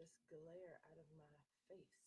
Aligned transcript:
this 0.00 0.16
glare 0.30 0.80
out 0.88 0.96
of 0.96 1.04
my 1.12 1.28
face. 1.68 2.00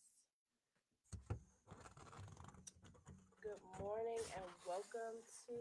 Good 3.40 3.62
morning 3.78 4.18
and 4.34 4.44
welcome 4.66 5.16
to 5.46 5.54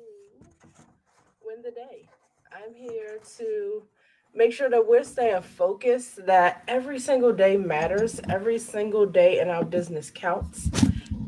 Win 1.46 1.62
the 1.62 1.70
Day. 1.70 2.10
I'm 2.52 2.74
here 2.74 3.20
to 3.38 3.84
make 4.34 4.52
sure 4.52 4.68
that 4.68 4.88
we're 4.88 5.04
staying 5.04 5.44
focused, 5.44 6.26
that 6.26 6.64
every 6.68 6.98
single 6.98 7.34
day 7.34 7.56
matters, 7.56 8.20
every 8.30 8.58
single 8.58 9.06
day 9.06 9.40
in 9.40 9.50
our 9.50 9.64
business 9.64 10.10
counts, 10.10 10.72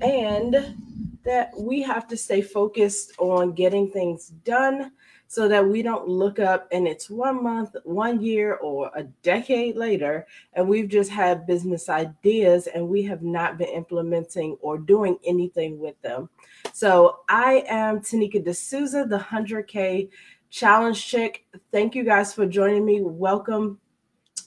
and 0.02 0.76
that 1.24 1.52
we 1.56 1.84
have 1.84 2.08
to 2.08 2.18
stay 2.18 2.42
focused 2.42 3.14
on 3.20 3.52
getting 3.52 3.92
things 3.92 4.30
done 4.30 4.92
so 5.28 5.48
that 5.48 5.68
we 5.68 5.82
don't 5.82 6.08
look 6.08 6.40
up 6.40 6.68
and 6.72 6.88
it's 6.88 7.10
one 7.10 7.44
month, 7.44 7.76
one 7.84 8.22
year, 8.22 8.56
or 8.56 8.92
a 8.96 9.04
decade 9.24 9.76
later, 9.76 10.28
and 10.54 10.68
we've 10.68 10.88
just 10.90 11.10
had 11.10 11.48
business 11.48 11.90
ideas 11.90 12.68
and 12.68 12.88
we 12.88 13.02
have 13.04 13.22
not 13.22 13.58
been 13.58 13.70
implementing 13.70 14.58
or 14.62 14.78
doing 14.78 15.18
anything 15.26 15.80
with 15.80 16.00
them. 16.02 16.30
So 16.74 17.20
I 17.28 17.66
am 17.68 18.02
Tanika 18.02 18.44
D'Souza, 18.44 19.06
the 19.06 19.20
100K 19.20 20.10
Challenge 20.50 21.06
Chick. 21.06 21.46
Thank 21.72 21.96
you 21.96 22.04
guys 22.04 22.34
for 22.34 22.46
joining 22.46 22.86
me. 22.86 23.02
Welcome. 23.02 23.80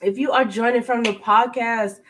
If 0.01 0.17
you 0.17 0.33
are 0.33 0.45
joining 0.45 0.83
from 0.83 1.03
the 1.03 1.13
podcast, 1.15 2.01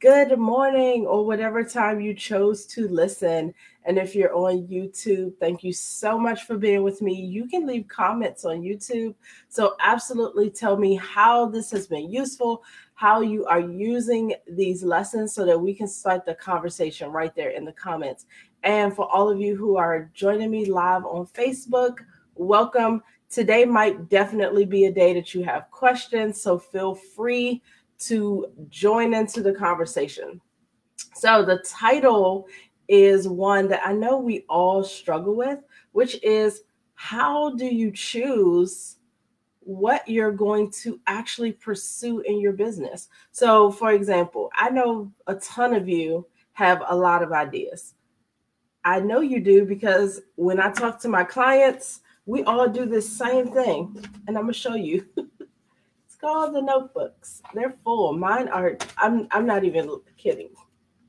good 0.00 0.38
morning 0.38 1.04
or 1.06 1.26
whatever 1.26 1.64
time 1.64 2.00
you 2.00 2.14
chose 2.14 2.64
to 2.64 2.86
listen. 2.86 3.52
And 3.84 3.98
if 3.98 4.14
you're 4.14 4.34
on 4.34 4.68
YouTube, 4.68 5.32
thank 5.40 5.64
you 5.64 5.72
so 5.72 6.16
much 6.16 6.44
for 6.44 6.56
being 6.56 6.84
with 6.84 7.02
me. 7.02 7.14
You 7.14 7.48
can 7.48 7.66
leave 7.66 7.88
comments 7.88 8.44
on 8.44 8.60
YouTube. 8.60 9.14
So, 9.48 9.74
absolutely 9.80 10.50
tell 10.50 10.76
me 10.76 10.94
how 10.94 11.46
this 11.46 11.72
has 11.72 11.88
been 11.88 12.12
useful, 12.12 12.62
how 12.94 13.22
you 13.22 13.44
are 13.46 13.60
using 13.60 14.34
these 14.46 14.84
lessons 14.84 15.34
so 15.34 15.44
that 15.46 15.58
we 15.58 15.74
can 15.74 15.88
start 15.88 16.24
the 16.24 16.34
conversation 16.34 17.10
right 17.10 17.34
there 17.34 17.50
in 17.50 17.64
the 17.64 17.72
comments. 17.72 18.26
And 18.62 18.94
for 18.94 19.10
all 19.10 19.28
of 19.28 19.40
you 19.40 19.56
who 19.56 19.76
are 19.76 20.10
joining 20.14 20.50
me 20.50 20.66
live 20.66 21.04
on 21.06 21.26
Facebook, 21.26 21.98
welcome. 22.36 23.02
Today 23.30 23.64
might 23.64 24.08
definitely 24.08 24.64
be 24.64 24.86
a 24.86 24.92
day 24.92 25.12
that 25.12 25.34
you 25.34 25.42
have 25.42 25.70
questions. 25.72 26.40
So, 26.40 26.56
feel 26.56 26.94
free 26.94 27.62
to 28.00 28.46
join 28.68 29.14
into 29.14 29.42
the 29.42 29.52
conversation. 29.52 30.40
So, 31.14 31.44
the 31.44 31.58
title 31.66 32.46
is 32.88 33.28
one 33.28 33.68
that 33.68 33.82
I 33.84 33.92
know 33.92 34.18
we 34.18 34.44
all 34.48 34.82
struggle 34.82 35.34
with, 35.34 35.60
which 35.92 36.22
is 36.22 36.62
how 36.94 37.54
do 37.54 37.66
you 37.66 37.92
choose 37.92 38.96
what 39.60 40.08
you're 40.08 40.32
going 40.32 40.70
to 40.70 40.98
actually 41.06 41.52
pursue 41.52 42.20
in 42.20 42.40
your 42.40 42.52
business? 42.52 43.08
So, 43.32 43.70
for 43.70 43.92
example, 43.92 44.50
I 44.54 44.70
know 44.70 45.12
a 45.26 45.34
ton 45.36 45.74
of 45.74 45.88
you 45.88 46.26
have 46.52 46.82
a 46.88 46.96
lot 46.96 47.22
of 47.22 47.32
ideas. 47.32 47.94
I 48.84 49.00
know 49.00 49.20
you 49.20 49.40
do 49.40 49.64
because 49.64 50.22
when 50.36 50.60
I 50.60 50.70
talk 50.70 50.98
to 51.00 51.08
my 51.08 51.22
clients, 51.22 52.00
we 52.26 52.42
all 52.44 52.68
do 52.68 52.86
this 52.86 53.08
same 53.08 53.52
thing. 53.52 54.02
And 54.26 54.36
I'm 54.36 54.44
going 54.44 54.54
to 54.54 54.58
show 54.58 54.74
you. 54.74 55.06
called 56.20 56.54
the 56.54 56.62
notebooks. 56.62 57.42
They're 57.54 57.74
full. 57.84 58.12
Mine 58.12 58.48
are. 58.48 58.76
I'm. 58.96 59.28
I'm 59.30 59.46
not 59.46 59.64
even 59.64 59.90
kidding. 60.16 60.50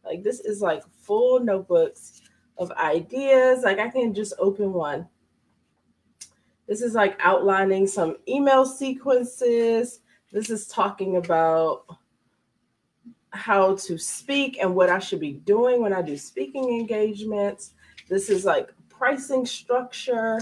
Like 0.03 0.23
this 0.23 0.39
is 0.39 0.61
like 0.61 0.83
full 1.01 1.39
notebooks 1.39 2.21
of 2.57 2.71
ideas. 2.71 3.63
Like 3.63 3.79
I 3.79 3.89
can 3.89 4.13
just 4.13 4.33
open 4.39 4.73
one. 4.73 5.07
This 6.67 6.81
is 6.81 6.93
like 6.93 7.17
outlining 7.19 7.87
some 7.87 8.17
email 8.27 8.65
sequences. 8.65 10.01
This 10.31 10.49
is 10.49 10.67
talking 10.67 11.17
about 11.17 11.85
how 13.31 13.75
to 13.75 13.97
speak 13.97 14.57
and 14.61 14.75
what 14.75 14.89
I 14.89 14.99
should 14.99 15.19
be 15.19 15.33
doing 15.33 15.81
when 15.81 15.93
I 15.93 16.01
do 16.01 16.17
speaking 16.17 16.69
engagements. 16.69 17.73
This 18.07 18.29
is 18.29 18.45
like 18.45 18.69
pricing 18.89 19.45
structure. 19.45 20.39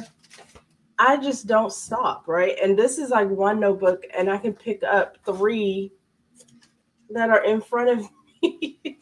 I 1.00 1.18
just 1.18 1.48
don't 1.48 1.72
stop, 1.72 2.28
right? 2.28 2.56
And 2.62 2.78
this 2.78 2.98
is 2.98 3.10
like 3.10 3.30
one 3.30 3.60
notebook, 3.60 4.04
and 4.18 4.30
I 4.30 4.38
can 4.38 4.54
pick 4.54 4.84
up 4.84 5.18
three 5.26 5.92
that 7.10 7.30
are 7.30 7.44
in 7.44 7.62
front 7.62 7.90
of 7.90 8.10
me. 8.42 9.00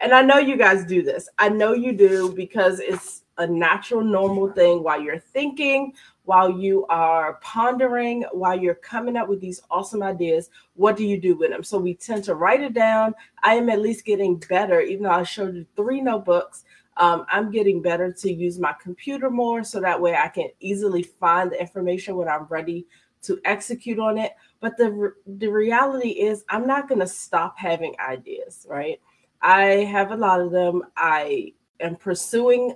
and 0.00 0.12
I 0.12 0.22
know 0.22 0.38
you 0.38 0.56
guys 0.56 0.84
do 0.84 1.02
this. 1.02 1.28
I 1.38 1.48
know 1.48 1.72
you 1.72 1.92
do 1.92 2.32
because 2.32 2.80
it's 2.80 3.22
a 3.38 3.46
natural, 3.46 4.02
normal 4.02 4.50
thing 4.52 4.82
while 4.82 5.00
you're 5.00 5.18
thinking, 5.18 5.92
while 6.24 6.50
you 6.50 6.86
are 6.86 7.34
pondering, 7.42 8.24
while 8.32 8.58
you're 8.58 8.76
coming 8.76 9.16
up 9.16 9.28
with 9.28 9.40
these 9.40 9.60
awesome 9.70 10.02
ideas. 10.02 10.50
What 10.74 10.96
do 10.96 11.04
you 11.04 11.20
do 11.20 11.36
with 11.36 11.50
them? 11.50 11.62
So 11.62 11.78
we 11.78 11.94
tend 11.94 12.24
to 12.24 12.34
write 12.34 12.62
it 12.62 12.74
down. 12.74 13.14
I 13.42 13.54
am 13.54 13.68
at 13.68 13.80
least 13.80 14.04
getting 14.04 14.36
better, 14.48 14.80
even 14.80 15.04
though 15.04 15.10
I 15.10 15.24
showed 15.24 15.54
you 15.54 15.66
three 15.76 16.00
notebooks. 16.00 16.64
Um, 16.96 17.26
I'm 17.28 17.50
getting 17.50 17.82
better 17.82 18.12
to 18.12 18.32
use 18.32 18.58
my 18.58 18.74
computer 18.80 19.30
more 19.30 19.64
so 19.64 19.80
that 19.80 20.00
way 20.00 20.14
I 20.14 20.28
can 20.28 20.48
easily 20.60 21.02
find 21.02 21.50
the 21.50 21.60
information 21.60 22.16
when 22.16 22.28
I'm 22.28 22.44
ready 22.44 22.86
to 23.22 23.40
execute 23.44 23.98
on 23.98 24.18
it. 24.18 24.32
But 24.60 24.76
the, 24.76 25.12
the 25.26 25.48
reality 25.48 26.10
is, 26.10 26.44
I'm 26.48 26.66
not 26.66 26.88
going 26.88 27.00
to 27.00 27.06
stop 27.06 27.58
having 27.58 27.94
ideas, 27.98 28.66
right? 28.68 29.00
I 29.42 29.62
have 29.84 30.10
a 30.10 30.16
lot 30.16 30.40
of 30.40 30.52
them. 30.52 30.82
I 30.96 31.52
am 31.80 31.96
pursuing 31.96 32.74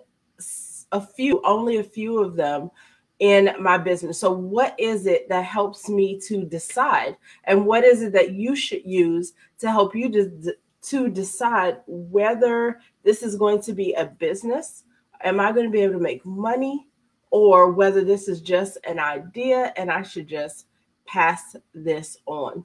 a 0.93 1.01
few, 1.01 1.41
only 1.45 1.79
a 1.79 1.85
few 1.85 2.23
of 2.23 2.37
them 2.37 2.71
in 3.19 3.51
my 3.59 3.79
business. 3.79 4.19
So, 4.19 4.33
what 4.33 4.79
is 4.79 5.07
it 5.07 5.29
that 5.29 5.45
helps 5.45 5.89
me 5.89 6.21
to 6.27 6.45
decide? 6.45 7.17
And 7.45 7.67
what 7.67 7.85
is 7.85 8.03
it 8.03 8.13
that 8.13 8.33
you 8.33 8.55
should 8.55 8.85
use 8.85 9.33
to 9.59 9.71
help 9.71 9.95
you 9.95 10.11
to, 10.13 10.55
to 10.83 11.09
decide 11.09 11.79
whether 11.87 12.81
this 13.03 13.23
is 13.23 13.37
going 13.37 13.61
to 13.63 13.73
be 13.73 13.93
a 13.95 14.07
business. 14.07 14.85
Am 15.23 15.41
I 15.41 15.53
going 15.53 15.67
to 15.67 15.73
be 15.73 15.81
able 15.81 15.95
to 15.95 16.01
make 16.01 16.25
money? 16.25 16.87
Or 17.31 17.73
whether 17.73 18.05
this 18.05 18.27
is 18.27 18.41
just 18.41 18.79
an 18.85 18.99
idea 18.99 19.73
and 19.77 19.91
I 19.91 20.03
should 20.03 20.29
just 20.29 20.67
pass 21.05 21.57
this 21.75 22.17
on. 22.25 22.65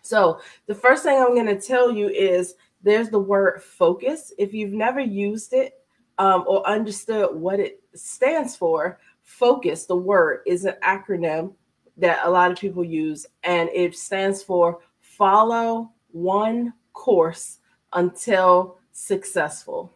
So, 0.00 0.40
the 0.66 0.74
first 0.74 1.02
thing 1.02 1.18
I'm 1.18 1.34
going 1.34 1.46
to 1.46 1.60
tell 1.60 1.90
you 1.90 2.08
is 2.08 2.54
there's 2.82 3.10
the 3.10 3.18
word 3.18 3.62
focus. 3.62 4.32
If 4.38 4.54
you've 4.54 4.72
never 4.72 5.00
used 5.00 5.52
it 5.52 5.74
um, 6.18 6.44
or 6.46 6.66
understood 6.66 7.34
what 7.34 7.58
it 7.58 7.82
stands 7.94 8.56
for, 8.56 8.98
focus, 9.22 9.86
the 9.86 9.96
word, 9.96 10.40
is 10.46 10.64
an 10.64 10.76
acronym 10.84 11.54
that 11.96 12.20
a 12.24 12.30
lot 12.30 12.52
of 12.52 12.58
people 12.58 12.84
use, 12.84 13.26
and 13.42 13.68
it 13.70 13.96
stands 13.96 14.42
for 14.42 14.78
follow 15.00 15.90
one 16.12 16.72
course 16.96 17.58
until 17.92 18.78
successful. 18.90 19.92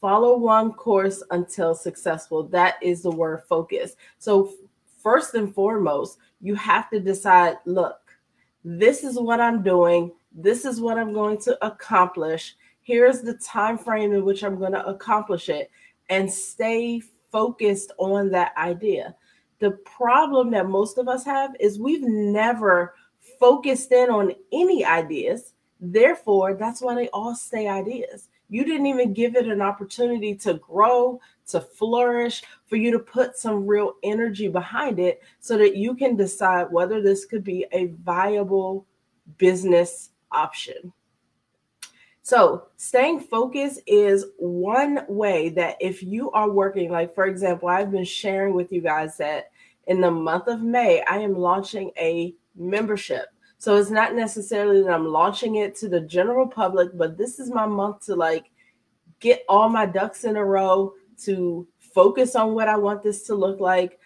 Follow 0.00 0.38
one 0.38 0.72
course 0.72 1.22
until 1.30 1.74
successful. 1.74 2.44
That 2.44 2.76
is 2.80 3.02
the 3.02 3.10
word 3.10 3.42
focus. 3.48 3.96
So, 4.18 4.52
first 5.02 5.34
and 5.34 5.52
foremost, 5.52 6.18
you 6.40 6.54
have 6.54 6.88
to 6.90 7.00
decide 7.00 7.56
look, 7.64 7.98
this 8.64 9.02
is 9.02 9.18
what 9.18 9.40
I'm 9.40 9.62
doing, 9.62 10.12
this 10.32 10.64
is 10.64 10.80
what 10.80 10.98
I'm 10.98 11.12
going 11.12 11.38
to 11.42 11.66
accomplish. 11.66 12.54
Here's 12.82 13.22
the 13.22 13.34
time 13.34 13.76
frame 13.76 14.12
in 14.12 14.24
which 14.24 14.44
I'm 14.44 14.58
going 14.58 14.72
to 14.72 14.86
accomplish 14.86 15.48
it 15.48 15.70
and 16.08 16.30
stay 16.30 17.02
focused 17.32 17.92
on 17.98 18.30
that 18.30 18.52
idea. 18.56 19.14
The 19.58 19.72
problem 19.84 20.50
that 20.52 20.68
most 20.68 20.98
of 20.98 21.08
us 21.08 21.24
have 21.24 21.54
is 21.60 21.78
we've 21.78 22.02
never 22.02 22.94
focused 23.38 23.92
in 23.92 24.10
on 24.10 24.32
any 24.52 24.84
ideas 24.84 25.52
Therefore, 25.80 26.54
that's 26.54 26.82
why 26.82 26.94
they 26.94 27.08
all 27.08 27.34
stay 27.34 27.66
ideas. 27.66 28.28
You 28.50 28.64
didn't 28.64 28.86
even 28.86 29.14
give 29.14 29.36
it 29.36 29.46
an 29.46 29.62
opportunity 29.62 30.34
to 30.36 30.54
grow, 30.54 31.20
to 31.48 31.60
flourish, 31.60 32.42
for 32.66 32.76
you 32.76 32.90
to 32.90 32.98
put 32.98 33.36
some 33.36 33.66
real 33.66 33.94
energy 34.02 34.48
behind 34.48 34.98
it 34.98 35.22
so 35.40 35.56
that 35.56 35.76
you 35.76 35.94
can 35.94 36.16
decide 36.16 36.70
whether 36.70 37.00
this 37.00 37.24
could 37.24 37.44
be 37.44 37.66
a 37.72 37.86
viable 38.04 38.86
business 39.38 40.10
option. 40.32 40.92
So, 42.22 42.66
staying 42.76 43.20
focused 43.20 43.80
is 43.86 44.26
one 44.36 45.04
way 45.08 45.48
that 45.50 45.76
if 45.80 46.02
you 46.02 46.30
are 46.32 46.50
working, 46.50 46.90
like 46.90 47.14
for 47.14 47.26
example, 47.26 47.68
I've 47.68 47.90
been 47.90 48.04
sharing 48.04 48.54
with 48.54 48.70
you 48.70 48.80
guys 48.82 49.16
that 49.16 49.50
in 49.86 50.00
the 50.00 50.10
month 50.10 50.46
of 50.46 50.60
May, 50.60 51.02
I 51.02 51.18
am 51.18 51.36
launching 51.36 51.90
a 51.96 52.34
membership 52.54 53.26
so 53.60 53.76
it's 53.76 53.90
not 53.90 54.14
necessarily 54.14 54.82
that 54.82 54.90
I'm 54.90 55.06
launching 55.06 55.56
it 55.56 55.74
to 55.76 55.88
the 55.90 56.00
general 56.00 56.46
public, 56.46 56.96
but 56.96 57.18
this 57.18 57.38
is 57.38 57.50
my 57.50 57.66
month 57.66 58.06
to 58.06 58.16
like 58.16 58.50
get 59.20 59.44
all 59.50 59.68
my 59.68 59.84
ducks 59.84 60.24
in 60.24 60.36
a 60.36 60.44
row 60.44 60.94
to 61.24 61.68
focus 61.78 62.34
on 62.34 62.54
what 62.54 62.68
I 62.68 62.78
want 62.78 63.02
this 63.02 63.24
to 63.24 63.34
look 63.34 63.60
like. 63.60 63.98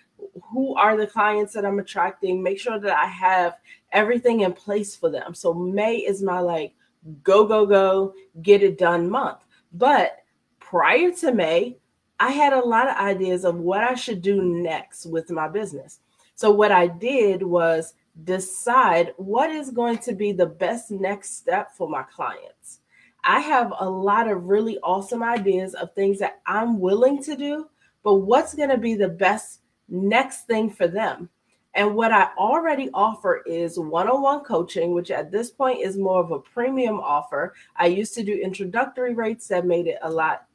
Who 0.50 0.74
are 0.74 0.96
the 0.96 1.06
clients 1.06 1.52
that 1.52 1.64
I'm 1.64 1.78
attracting? 1.78 2.42
Make 2.42 2.58
sure 2.58 2.80
that 2.80 2.96
I 2.96 3.06
have 3.06 3.54
everything 3.92 4.40
in 4.40 4.54
place 4.54 4.96
for 4.96 5.08
them. 5.08 5.34
So 5.34 5.54
May 5.54 5.98
is 5.98 6.20
my 6.20 6.40
like 6.40 6.74
go, 7.22 7.46
go, 7.46 7.64
go, 7.64 8.12
get 8.42 8.64
it 8.64 8.76
done 8.76 9.08
month. 9.08 9.44
But 9.72 10.24
prior 10.58 11.12
to 11.12 11.30
May, 11.30 11.76
I 12.18 12.32
had 12.32 12.54
a 12.54 12.58
lot 12.58 12.88
of 12.88 12.96
ideas 12.96 13.44
of 13.44 13.54
what 13.54 13.84
I 13.84 13.94
should 13.94 14.20
do 14.20 14.42
next 14.42 15.06
with 15.06 15.30
my 15.30 15.46
business. 15.46 16.00
So 16.34 16.50
what 16.50 16.72
I 16.72 16.88
did 16.88 17.44
was 17.44 17.94
decide 18.22 19.12
what 19.16 19.50
is 19.50 19.70
going 19.70 19.98
to 19.98 20.14
be 20.14 20.32
the 20.32 20.46
best 20.46 20.90
next 20.90 21.36
step 21.36 21.72
for 21.74 21.88
my 21.88 22.02
clients. 22.04 22.80
I 23.24 23.40
have 23.40 23.72
a 23.80 23.88
lot 23.88 24.28
of 24.30 24.44
really 24.44 24.78
awesome 24.80 25.22
ideas 25.22 25.74
of 25.74 25.94
things 25.94 26.18
that 26.20 26.40
I'm 26.46 26.78
willing 26.78 27.22
to 27.24 27.36
do, 27.36 27.68
but 28.02 28.14
what's 28.14 28.54
going 28.54 28.68
to 28.68 28.78
be 28.78 28.94
the 28.94 29.08
best 29.08 29.60
next 29.88 30.46
thing 30.46 30.70
for 30.70 30.86
them? 30.86 31.28
And 31.74 31.96
what 31.96 32.12
I 32.12 32.28
already 32.38 32.88
offer 32.94 33.42
is 33.46 33.78
one 33.78 34.08
on 34.08 34.22
one 34.22 34.44
coaching, 34.44 34.92
which 34.92 35.10
at 35.10 35.32
this 35.32 35.50
point 35.50 35.80
is 35.80 35.96
more 35.96 36.20
of 36.20 36.30
a 36.30 36.38
premium 36.38 37.00
offer. 37.00 37.54
I 37.76 37.86
used 37.86 38.14
to 38.14 38.22
do 38.22 38.32
introductory 38.32 39.14
rates 39.14 39.48
that 39.48 39.66
made 39.66 39.88
it 39.88 39.98
a 40.02 40.10
lot 40.10 40.46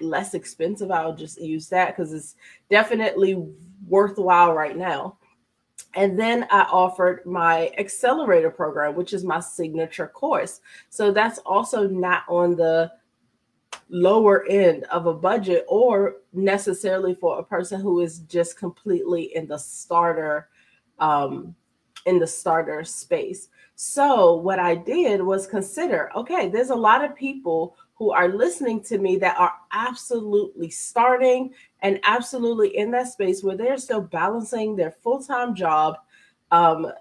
less 0.00 0.34
expensive. 0.34 0.90
I'll 0.90 1.14
just 1.14 1.40
use 1.40 1.68
that 1.68 1.96
because 1.96 2.12
it's 2.12 2.36
definitely 2.68 3.42
worthwhile 3.88 4.52
right 4.52 4.76
now. 4.76 5.17
And 5.94 6.18
then 6.18 6.46
I 6.50 6.62
offered 6.62 7.24
my 7.24 7.72
accelerator 7.78 8.50
program, 8.50 8.94
which 8.94 9.12
is 9.12 9.24
my 9.24 9.40
signature 9.40 10.06
course. 10.06 10.60
So 10.90 11.10
that's 11.10 11.38
also 11.38 11.88
not 11.88 12.24
on 12.28 12.56
the 12.56 12.92
lower 13.88 14.46
end 14.48 14.84
of 14.84 15.06
a 15.06 15.14
budget 15.14 15.64
or 15.68 16.16
necessarily 16.32 17.14
for 17.14 17.38
a 17.38 17.44
person 17.44 17.80
who 17.80 18.00
is 18.00 18.20
just 18.20 18.58
completely 18.58 19.34
in 19.34 19.46
the 19.46 19.58
starter 19.58 20.48
um, 20.98 21.54
in 22.06 22.18
the 22.18 22.26
starter 22.26 22.84
space. 22.84 23.48
So 23.74 24.34
what 24.34 24.58
I 24.58 24.74
did 24.74 25.22
was 25.22 25.46
consider, 25.46 26.10
okay, 26.16 26.48
there's 26.48 26.70
a 26.70 26.74
lot 26.74 27.04
of 27.04 27.14
people 27.14 27.76
who 27.98 28.12
are 28.12 28.28
listening 28.28 28.80
to 28.80 28.98
me 28.98 29.16
that 29.16 29.38
are 29.38 29.52
absolutely 29.72 30.70
starting 30.70 31.52
and 31.80 31.98
absolutely 32.04 32.76
in 32.76 32.90
that 32.92 33.08
space 33.08 33.42
where 33.42 33.56
they're 33.56 33.76
still 33.76 34.00
balancing 34.00 34.76
their 34.76 34.92
full-time 35.02 35.54
job 35.54 35.96
um, 36.52 36.92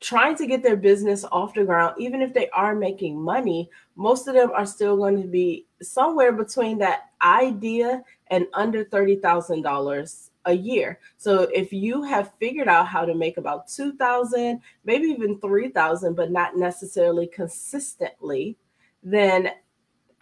trying 0.00 0.36
to 0.36 0.46
get 0.46 0.62
their 0.62 0.76
business 0.76 1.24
off 1.32 1.54
the 1.54 1.64
ground, 1.64 1.94
even 1.98 2.20
if 2.20 2.34
they 2.34 2.50
are 2.50 2.74
making 2.74 3.20
money, 3.20 3.70
most 3.96 4.28
of 4.28 4.34
them 4.34 4.50
are 4.54 4.66
still 4.66 4.96
going 4.96 5.20
to 5.20 5.26
be 5.26 5.66
somewhere 5.80 6.32
between 6.32 6.78
that 6.78 7.10
idea 7.22 8.02
and 8.28 8.46
under 8.52 8.84
$30,000 8.84 10.30
a 10.44 10.52
year. 10.52 11.00
So 11.16 11.42
if 11.54 11.72
you 11.72 12.02
have 12.02 12.34
figured 12.38 12.68
out 12.68 12.86
how 12.86 13.04
to 13.04 13.14
make 13.14 13.38
about 13.38 13.68
2000, 13.68 14.60
maybe 14.84 15.08
even 15.08 15.40
3000 15.40 16.14
but 16.14 16.30
not 16.30 16.56
necessarily 16.56 17.26
consistently, 17.26 18.56
then 19.02 19.50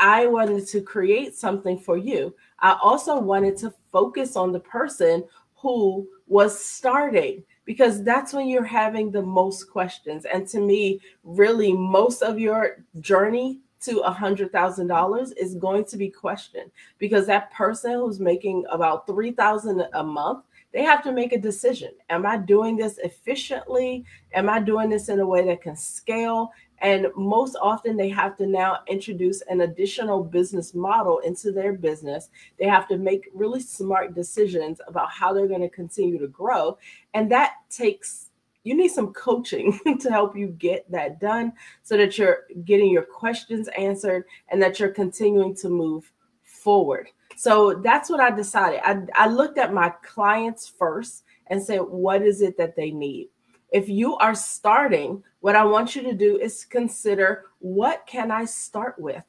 I 0.04 0.26
wanted 0.26 0.66
to 0.68 0.82
create 0.82 1.34
something 1.34 1.78
for 1.78 1.96
you. 1.96 2.34
I 2.58 2.78
also 2.82 3.18
wanted 3.18 3.56
to 3.58 3.72
focus 3.90 4.36
on 4.36 4.52
the 4.52 4.60
person 4.60 5.24
who 5.56 6.06
was 6.26 6.62
starting 6.62 7.42
because 7.64 8.04
that's 8.04 8.34
when 8.34 8.46
you're 8.46 8.64
having 8.64 9.10
the 9.10 9.22
most 9.22 9.70
questions. 9.70 10.26
And 10.26 10.46
to 10.48 10.60
me, 10.60 11.00
really, 11.22 11.72
most 11.72 12.20
of 12.20 12.38
your 12.38 12.84
journey 13.00 13.60
to 13.80 14.00
a 14.00 14.10
hundred 14.10 14.52
thousand 14.52 14.88
dollars 14.88 15.32
is 15.32 15.54
going 15.54 15.86
to 15.86 15.96
be 15.96 16.10
questioned 16.10 16.70
because 16.98 17.26
that 17.26 17.50
person 17.52 17.92
who's 17.92 18.20
making 18.20 18.64
about 18.70 19.06
three 19.06 19.32
thousand 19.32 19.86
a 19.94 20.02
month 20.02 20.44
they 20.72 20.82
have 20.82 21.02
to 21.02 21.12
make 21.12 21.34
a 21.34 21.38
decision 21.38 21.90
am 22.08 22.24
i 22.24 22.36
doing 22.36 22.76
this 22.76 22.96
efficiently 22.98 24.02
am 24.32 24.48
i 24.48 24.58
doing 24.58 24.88
this 24.88 25.10
in 25.10 25.20
a 25.20 25.26
way 25.26 25.44
that 25.44 25.60
can 25.60 25.76
scale 25.76 26.50
and 26.80 27.06
most 27.16 27.56
often, 27.60 27.96
they 27.96 28.08
have 28.10 28.36
to 28.38 28.46
now 28.46 28.80
introduce 28.86 29.42
an 29.42 29.62
additional 29.62 30.22
business 30.22 30.74
model 30.74 31.18
into 31.20 31.52
their 31.52 31.72
business. 31.72 32.30
They 32.58 32.66
have 32.66 32.88
to 32.88 32.98
make 32.98 33.30
really 33.32 33.60
smart 33.60 34.14
decisions 34.14 34.80
about 34.86 35.10
how 35.10 35.32
they're 35.32 35.48
going 35.48 35.62
to 35.62 35.68
continue 35.68 36.18
to 36.18 36.28
grow. 36.28 36.78
And 37.14 37.30
that 37.30 37.54
takes, 37.70 38.30
you 38.64 38.76
need 38.76 38.88
some 38.88 39.12
coaching 39.12 39.78
to 40.00 40.10
help 40.10 40.36
you 40.36 40.48
get 40.48 40.90
that 40.90 41.20
done 41.20 41.52
so 41.82 41.96
that 41.96 42.18
you're 42.18 42.44
getting 42.64 42.90
your 42.90 43.04
questions 43.04 43.68
answered 43.78 44.24
and 44.48 44.60
that 44.62 44.80
you're 44.80 44.90
continuing 44.90 45.54
to 45.56 45.68
move 45.68 46.12
forward. 46.42 47.08
So 47.36 47.74
that's 47.74 48.10
what 48.10 48.20
I 48.20 48.30
decided. 48.30 48.80
I, 48.84 49.02
I 49.14 49.28
looked 49.28 49.58
at 49.58 49.72
my 49.72 49.90
clients 50.02 50.68
first 50.68 51.24
and 51.48 51.62
said, 51.62 51.78
what 51.78 52.22
is 52.22 52.42
it 52.42 52.56
that 52.58 52.76
they 52.76 52.90
need? 52.90 53.28
If 53.74 53.88
you 53.88 54.16
are 54.18 54.36
starting, 54.36 55.20
what 55.40 55.56
I 55.56 55.64
want 55.64 55.96
you 55.96 56.02
to 56.02 56.14
do 56.14 56.38
is 56.38 56.64
consider 56.64 57.46
what 57.58 58.06
can 58.06 58.30
I 58.30 58.44
start 58.44 58.96
with? 59.00 59.24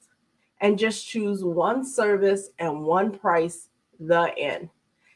And 0.61 0.77
just 0.77 1.07
choose 1.07 1.43
one 1.43 1.83
service 1.83 2.51
and 2.59 2.83
one 2.83 3.17
price, 3.17 3.69
the 3.99 4.31
end. 4.37 4.69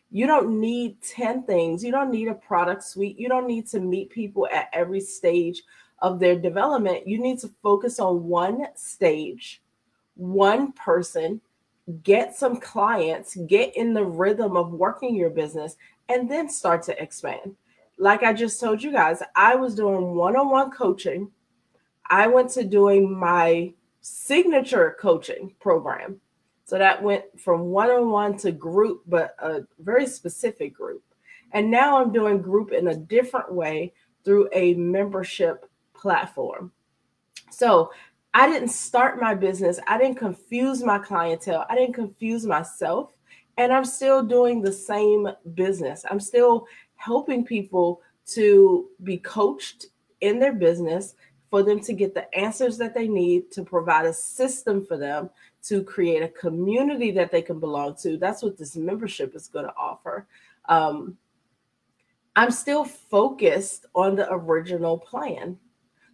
You 0.09 0.25
don't 0.25 0.59
need 0.59 0.99
10 1.03 1.43
things. 1.43 1.83
You 1.83 1.91
don't 1.91 2.09
need 2.09 2.27
a 2.27 2.33
product 2.33 2.83
suite. 2.83 3.19
You 3.19 3.29
don't 3.29 3.45
need 3.45 3.67
to 3.67 3.79
meet 3.79 4.09
people 4.09 4.47
at 4.51 4.67
every 4.73 4.99
stage 4.99 5.61
of 6.01 6.19
their 6.19 6.35
development. 6.35 7.07
You 7.07 7.21
need 7.21 7.37
to 7.41 7.51
focus 7.61 7.99
on 7.99 8.23
one 8.23 8.65
stage, 8.73 9.61
one 10.15 10.71
person, 10.71 11.39
get 12.01 12.35
some 12.35 12.59
clients, 12.59 13.35
get 13.45 13.77
in 13.77 13.93
the 13.93 14.05
rhythm 14.05 14.57
of 14.57 14.71
working 14.71 15.13
your 15.13 15.29
business, 15.29 15.75
and 16.09 16.31
then 16.31 16.49
start 16.49 16.81
to 16.83 16.99
expand 16.99 17.55
like 17.99 18.23
I 18.23 18.33
just 18.33 18.59
told 18.59 18.81
you 18.81 18.91
guys, 18.91 19.21
I 19.35 19.55
was 19.55 19.75
doing 19.75 20.15
one 20.15 20.35
on 20.37 20.49
one 20.49 20.71
coaching. 20.71 21.29
I 22.09 22.27
went 22.27 22.49
to 22.51 22.63
doing 22.63 23.17
my 23.17 23.73
signature 24.01 24.97
coaching 24.99 25.53
program. 25.59 26.19
So 26.63 26.77
that 26.77 27.03
went 27.03 27.25
from 27.39 27.65
one 27.65 27.89
on 27.89 28.09
one 28.09 28.37
to 28.37 28.51
group, 28.51 29.03
but 29.05 29.35
a 29.39 29.61
very 29.79 30.07
specific 30.07 30.73
group. 30.73 31.03
And 31.51 31.69
now 31.69 31.99
I'm 31.99 32.13
doing 32.13 32.41
group 32.41 32.71
in 32.71 32.87
a 32.87 32.95
different 32.95 33.51
way 33.51 33.93
through 34.23 34.49
a 34.53 34.75
membership 34.75 35.69
platform. 35.93 36.71
So 37.51 37.91
I 38.33 38.47
didn't 38.47 38.69
start 38.69 39.19
my 39.19 39.33
business, 39.33 39.79
I 39.87 39.97
didn't 39.97 40.19
confuse 40.19 40.83
my 40.83 40.99
clientele, 40.99 41.65
I 41.69 41.75
didn't 41.75 41.95
confuse 41.95 42.45
myself. 42.45 43.11
And 43.57 43.73
I'm 43.73 43.83
still 43.83 44.23
doing 44.23 44.61
the 44.61 44.71
same 44.71 45.27
business. 45.53 46.05
I'm 46.09 46.21
still 46.21 46.65
helping 46.99 47.45
people 47.45 48.01
to 48.25 48.89
be 49.03 49.17
coached 49.17 49.87
in 50.19 50.37
their 50.37 50.53
business 50.53 51.15
for 51.49 51.63
them 51.63 51.79
to 51.79 51.93
get 51.93 52.13
the 52.13 52.31
answers 52.35 52.77
that 52.77 52.93
they 52.93 53.07
need 53.07 53.49
to 53.51 53.63
provide 53.63 54.05
a 54.05 54.13
system 54.13 54.85
for 54.85 54.97
them 54.97 55.29
to 55.63 55.81
create 55.81 56.21
a 56.21 56.27
community 56.27 57.09
that 57.09 57.31
they 57.31 57.41
can 57.41 57.59
belong 57.59 57.95
to. 57.95 58.17
That's 58.17 58.43
what 58.43 58.57
this 58.57 58.75
membership 58.75 59.33
is 59.33 59.47
going 59.47 59.65
to 59.65 59.73
offer. 59.75 60.27
Um, 60.67 61.17
i'm 62.35 62.51
still 62.51 62.85
focused 62.85 63.85
on 63.95 64.15
the 64.15 64.31
original 64.31 64.97
plan. 64.97 65.57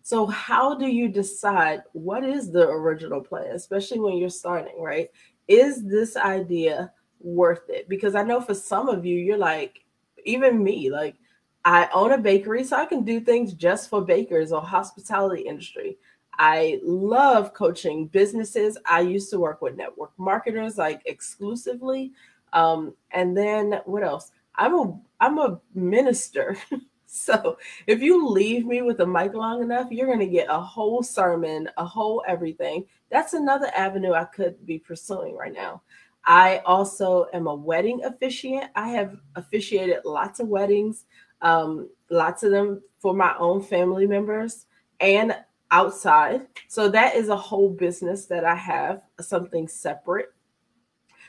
So 0.03 0.27
how 0.27 0.75
do 0.75 0.87
you 0.87 1.09
decide 1.09 1.81
what 1.93 2.23
is 2.23 2.51
the 2.51 2.69
original 2.69 3.21
plan 3.21 3.47
especially 3.51 3.99
when 3.99 4.17
you're 4.17 4.29
starting 4.29 4.79
right? 4.79 5.09
Is 5.47 5.83
this 5.83 6.15
idea 6.15 6.91
worth 7.19 7.69
it? 7.69 7.89
Because 7.89 8.13
i 8.15 8.23
know 8.23 8.39
for 8.39 8.53
some 8.53 8.87
of 8.87 9.05
you 9.05 9.17
you're 9.17 9.37
like 9.37 9.84
even 10.25 10.63
me, 10.63 10.89
like 10.91 11.15
I 11.63 11.89
own 11.93 12.11
a 12.11 12.17
bakery, 12.17 12.63
so 12.63 12.77
I 12.77 12.85
can 12.85 13.03
do 13.03 13.19
things 13.19 13.53
just 13.53 13.89
for 13.89 14.01
bakers 14.01 14.51
or 14.51 14.61
hospitality 14.61 15.43
industry. 15.43 15.97
I 16.37 16.79
love 16.83 17.53
coaching 17.53 18.07
businesses. 18.07 18.77
I 18.85 19.01
used 19.01 19.29
to 19.31 19.39
work 19.39 19.61
with 19.61 19.75
network 19.75 20.11
marketers 20.17 20.77
like 20.77 21.01
exclusively. 21.05 22.11
Um, 22.53 22.93
and 23.11 23.35
then 23.35 23.81
what 23.85 24.03
else? 24.03 24.31
I'm 24.55 24.75
a 24.75 24.99
I'm 25.19 25.39
a 25.39 25.59
minister. 25.73 26.57
so 27.05 27.57
if 27.87 28.01
you 28.01 28.27
leave 28.27 28.65
me 28.65 28.81
with 28.81 28.99
a 28.99 29.05
mic 29.05 29.33
long 29.33 29.61
enough, 29.61 29.87
you're 29.91 30.11
gonna 30.11 30.25
get 30.25 30.47
a 30.49 30.59
whole 30.59 31.03
sermon, 31.03 31.69
a 31.77 31.85
whole 31.85 32.23
everything. 32.27 32.85
That's 33.09 33.33
another 33.33 33.71
avenue 33.75 34.13
I 34.13 34.25
could 34.25 34.65
be 34.65 34.79
pursuing 34.79 35.35
right 35.35 35.53
now. 35.53 35.81
I 36.25 36.61
also 36.65 37.27
am 37.33 37.47
a 37.47 37.55
wedding 37.55 38.03
officiant. 38.03 38.65
I 38.75 38.89
have 38.89 39.15
officiated 39.35 39.97
lots 40.05 40.39
of 40.39 40.47
weddings, 40.47 41.05
um, 41.41 41.89
lots 42.09 42.43
of 42.43 42.51
them 42.51 42.81
for 42.99 43.13
my 43.13 43.35
own 43.37 43.61
family 43.61 44.07
members 44.07 44.65
and 44.99 45.35
outside. 45.71 46.47
So 46.67 46.89
that 46.89 47.15
is 47.15 47.29
a 47.29 47.35
whole 47.35 47.69
business 47.69 48.25
that 48.27 48.43
I 48.43 48.55
have, 48.55 49.01
something 49.19 49.67
separate. 49.67 50.29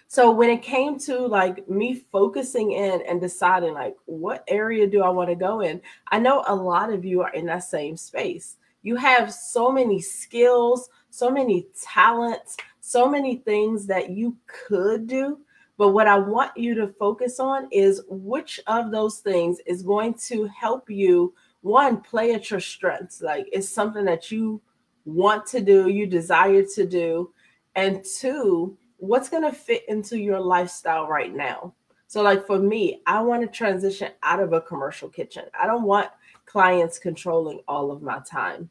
So 0.08 0.30
when 0.30 0.50
it 0.50 0.62
came 0.62 0.98
to 1.00 1.26
like 1.26 1.68
me 1.68 1.94
focusing 2.12 2.72
in 2.72 3.02
and 3.02 3.20
deciding 3.20 3.74
like 3.74 3.96
what 4.04 4.44
area 4.46 4.86
do 4.86 5.02
I 5.02 5.08
want 5.08 5.30
to 5.30 5.34
go 5.34 5.60
in, 5.60 5.80
I 6.08 6.18
know 6.20 6.44
a 6.46 6.54
lot 6.54 6.92
of 6.92 7.04
you 7.04 7.22
are 7.22 7.32
in 7.32 7.46
that 7.46 7.64
same 7.64 7.96
space. 7.96 8.56
You 8.82 8.94
have 8.96 9.32
so 9.32 9.70
many 9.70 10.00
skills, 10.00 10.88
so 11.10 11.28
many 11.28 11.66
talents, 11.82 12.56
so 12.86 13.08
many 13.08 13.34
things 13.34 13.84
that 13.84 14.10
you 14.10 14.36
could 14.46 15.08
do. 15.08 15.40
But 15.76 15.88
what 15.88 16.06
I 16.06 16.16
want 16.16 16.56
you 16.56 16.72
to 16.76 16.86
focus 16.86 17.40
on 17.40 17.66
is 17.72 18.02
which 18.08 18.60
of 18.68 18.92
those 18.92 19.18
things 19.18 19.58
is 19.66 19.82
going 19.82 20.14
to 20.28 20.44
help 20.46 20.88
you, 20.88 21.34
one, 21.62 22.00
play 22.00 22.32
at 22.32 22.48
your 22.48 22.60
strengths. 22.60 23.20
Like 23.20 23.48
it's 23.52 23.68
something 23.68 24.04
that 24.04 24.30
you 24.30 24.62
want 25.04 25.46
to 25.46 25.60
do, 25.60 25.88
you 25.88 26.06
desire 26.06 26.62
to 26.76 26.86
do. 26.86 27.32
And 27.74 28.04
two, 28.04 28.78
what's 28.98 29.28
going 29.28 29.42
to 29.42 29.52
fit 29.52 29.82
into 29.88 30.16
your 30.16 30.38
lifestyle 30.38 31.08
right 31.08 31.34
now. 31.34 31.74
So, 32.06 32.22
like 32.22 32.46
for 32.46 32.60
me, 32.60 33.02
I 33.04 33.20
want 33.20 33.42
to 33.42 33.48
transition 33.48 34.12
out 34.22 34.38
of 34.38 34.52
a 34.52 34.60
commercial 34.60 35.08
kitchen. 35.08 35.46
I 35.60 35.66
don't 35.66 35.82
want 35.82 36.10
clients 36.46 37.00
controlling 37.00 37.62
all 37.66 37.90
of 37.90 38.00
my 38.00 38.20
time. 38.20 38.70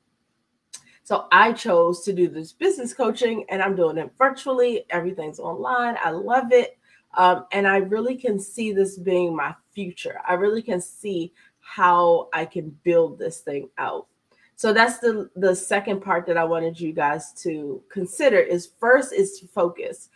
So 1.05 1.27
I 1.31 1.53
chose 1.53 2.01
to 2.05 2.13
do 2.13 2.27
this 2.27 2.51
business 2.51 2.91
coaching 2.91 3.45
and 3.49 3.61
I'm 3.61 3.75
doing 3.75 3.99
it 3.99 4.11
virtually. 4.17 4.85
Everything's 4.89 5.39
online. 5.39 5.97
I 6.03 6.09
love 6.09 6.51
it. 6.51 6.79
Um, 7.13 7.45
and 7.51 7.67
I 7.67 7.77
really 7.77 8.15
can 8.15 8.39
see 8.39 8.73
this 8.73 8.97
being 8.97 9.35
my 9.35 9.53
future. 9.71 10.19
I 10.27 10.33
really 10.33 10.63
can 10.63 10.81
see 10.81 11.31
how 11.59 12.29
I 12.33 12.45
can 12.45 12.75
build 12.81 13.19
this 13.19 13.41
thing 13.41 13.69
out. 13.77 14.07
So 14.55 14.73
that's 14.73 14.97
the 14.97 15.29
the 15.35 15.55
second 15.55 16.01
part 16.01 16.25
that 16.25 16.37
I 16.37 16.43
wanted 16.43 16.79
you 16.79 16.91
guys 16.91 17.33
to 17.43 17.83
consider 17.87 18.39
is 18.39 18.71
first 18.79 19.13
is 19.13 19.39
to 19.39 19.47
focus. 19.47 20.09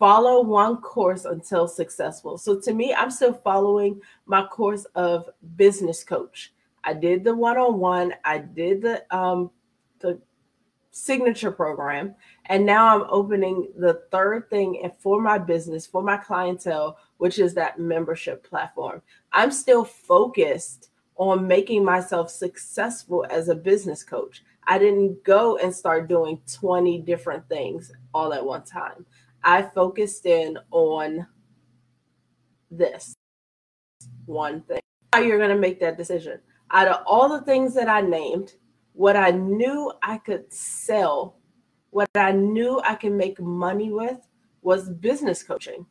Follow 0.00 0.42
one 0.42 0.78
course 0.78 1.24
until 1.24 1.68
successful. 1.68 2.36
So 2.36 2.58
to 2.58 2.74
me, 2.74 2.92
I'm 2.92 3.12
still 3.12 3.34
following 3.34 4.00
my 4.26 4.44
course 4.46 4.86
of 4.96 5.30
business 5.54 6.02
coach. 6.02 6.52
I 6.82 6.94
did 6.94 7.22
the 7.22 7.36
one-on-one, 7.36 8.14
I 8.24 8.38
did 8.38 8.82
the 8.82 9.04
um 9.16 9.52
the 10.00 10.20
signature 10.92 11.50
program. 11.50 12.14
And 12.46 12.64
now 12.64 12.94
I'm 12.94 13.06
opening 13.10 13.68
the 13.76 14.02
third 14.12 14.48
thing 14.50 14.90
for 15.00 15.20
my 15.20 15.38
business, 15.38 15.86
for 15.86 16.02
my 16.02 16.18
clientele, 16.18 16.98
which 17.16 17.38
is 17.38 17.54
that 17.54 17.80
membership 17.80 18.48
platform. 18.48 19.02
I'm 19.32 19.50
still 19.50 19.84
focused 19.84 20.90
on 21.16 21.46
making 21.46 21.84
myself 21.84 22.30
successful 22.30 23.26
as 23.30 23.48
a 23.48 23.54
business 23.54 24.04
coach. 24.04 24.42
I 24.66 24.78
didn't 24.78 25.24
go 25.24 25.56
and 25.56 25.74
start 25.74 26.08
doing 26.08 26.40
20 26.52 27.00
different 27.00 27.48
things 27.48 27.90
all 28.14 28.32
at 28.32 28.44
one 28.44 28.62
time. 28.62 29.04
I 29.42 29.62
focused 29.62 30.26
in 30.26 30.58
on 30.70 31.26
this 32.70 33.14
one 34.26 34.62
thing. 34.62 34.80
How 35.12 35.20
you're 35.20 35.38
going 35.38 35.50
to 35.50 35.56
make 35.56 35.80
that 35.80 35.98
decision. 35.98 36.38
Out 36.70 36.88
of 36.88 37.02
all 37.06 37.28
the 37.28 37.44
things 37.44 37.74
that 37.74 37.88
I 37.88 38.00
named, 38.00 38.54
what 38.92 39.16
I 39.16 39.30
knew 39.30 39.92
I 40.02 40.18
could 40.18 40.52
sell, 40.52 41.36
what 41.90 42.08
I 42.14 42.32
knew 42.32 42.80
I 42.84 42.94
can 42.94 43.16
make 43.16 43.40
money 43.40 43.90
with 43.90 44.18
was 44.62 44.90
business 44.90 45.42
coaching. 45.42 45.86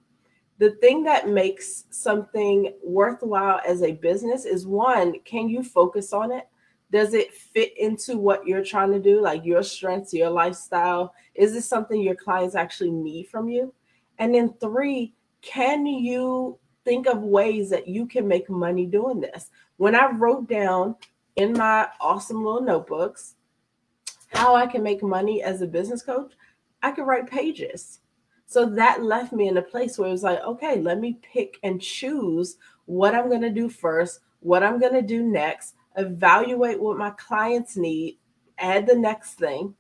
The 0.59 0.71
thing 0.81 1.03
that 1.03 1.27
makes 1.27 1.85
something 1.89 2.73
worthwhile 2.83 3.61
as 3.65 3.81
a 3.81 3.93
business 3.93 4.45
is 4.45 4.67
one, 4.67 5.15
can 5.25 5.49
you 5.49 5.63
focus 5.63 6.13
on 6.13 6.31
it? 6.31 6.47
Does 6.91 7.13
it 7.13 7.33
fit 7.33 7.75
into 7.77 8.17
what 8.17 8.45
you're 8.45 8.63
trying 8.63 8.91
to 8.91 8.99
do, 8.99 9.21
like 9.21 9.45
your 9.45 9.63
strengths, 9.63 10.13
your 10.13 10.29
lifestyle? 10.29 11.13
Is 11.35 11.53
this 11.53 11.65
something 11.65 12.01
your 12.01 12.15
clients 12.15 12.53
actually 12.53 12.91
need 12.91 13.29
from 13.29 13.49
you? 13.49 13.73
And 14.19 14.35
then 14.35 14.53
three, 14.59 15.15
can 15.41 15.85
you 15.85 16.59
think 16.85 17.07
of 17.07 17.23
ways 17.23 17.69
that 17.69 17.87
you 17.87 18.05
can 18.05 18.27
make 18.27 18.49
money 18.49 18.85
doing 18.85 19.19
this? 19.19 19.49
When 19.77 19.95
I 19.95 20.11
wrote 20.11 20.47
down 20.47 20.95
in 21.35 21.53
my 21.53 21.87
awesome 21.99 22.43
little 22.43 22.61
notebooks 22.61 23.35
how 24.33 24.55
I 24.55 24.65
can 24.65 24.83
make 24.83 25.03
money 25.03 25.43
as 25.43 25.61
a 25.61 25.67
business 25.67 26.01
coach, 26.01 26.33
I 26.81 26.91
could 26.91 27.05
write 27.05 27.29
pages. 27.29 27.99
So 28.45 28.65
that 28.65 29.03
left 29.03 29.33
me 29.33 29.47
in 29.47 29.57
a 29.57 29.61
place 29.61 29.97
where 29.97 30.09
it 30.09 30.11
was 30.11 30.23
like, 30.23 30.39
okay, 30.41 30.79
let 30.81 30.99
me 30.99 31.19
pick 31.21 31.57
and 31.63 31.81
choose 31.81 32.57
what 32.85 33.15
I'm 33.15 33.29
going 33.29 33.41
to 33.41 33.49
do 33.49 33.69
first, 33.69 34.19
what 34.39 34.63
I'm 34.63 34.79
going 34.79 34.93
to 34.93 35.01
do 35.01 35.23
next, 35.23 35.75
evaluate 35.97 36.81
what 36.81 36.97
my 36.97 37.11
clients 37.11 37.77
need, 37.77 38.17
add 38.57 38.87
the 38.87 38.95
next 38.95 39.35
thing. 39.35 39.73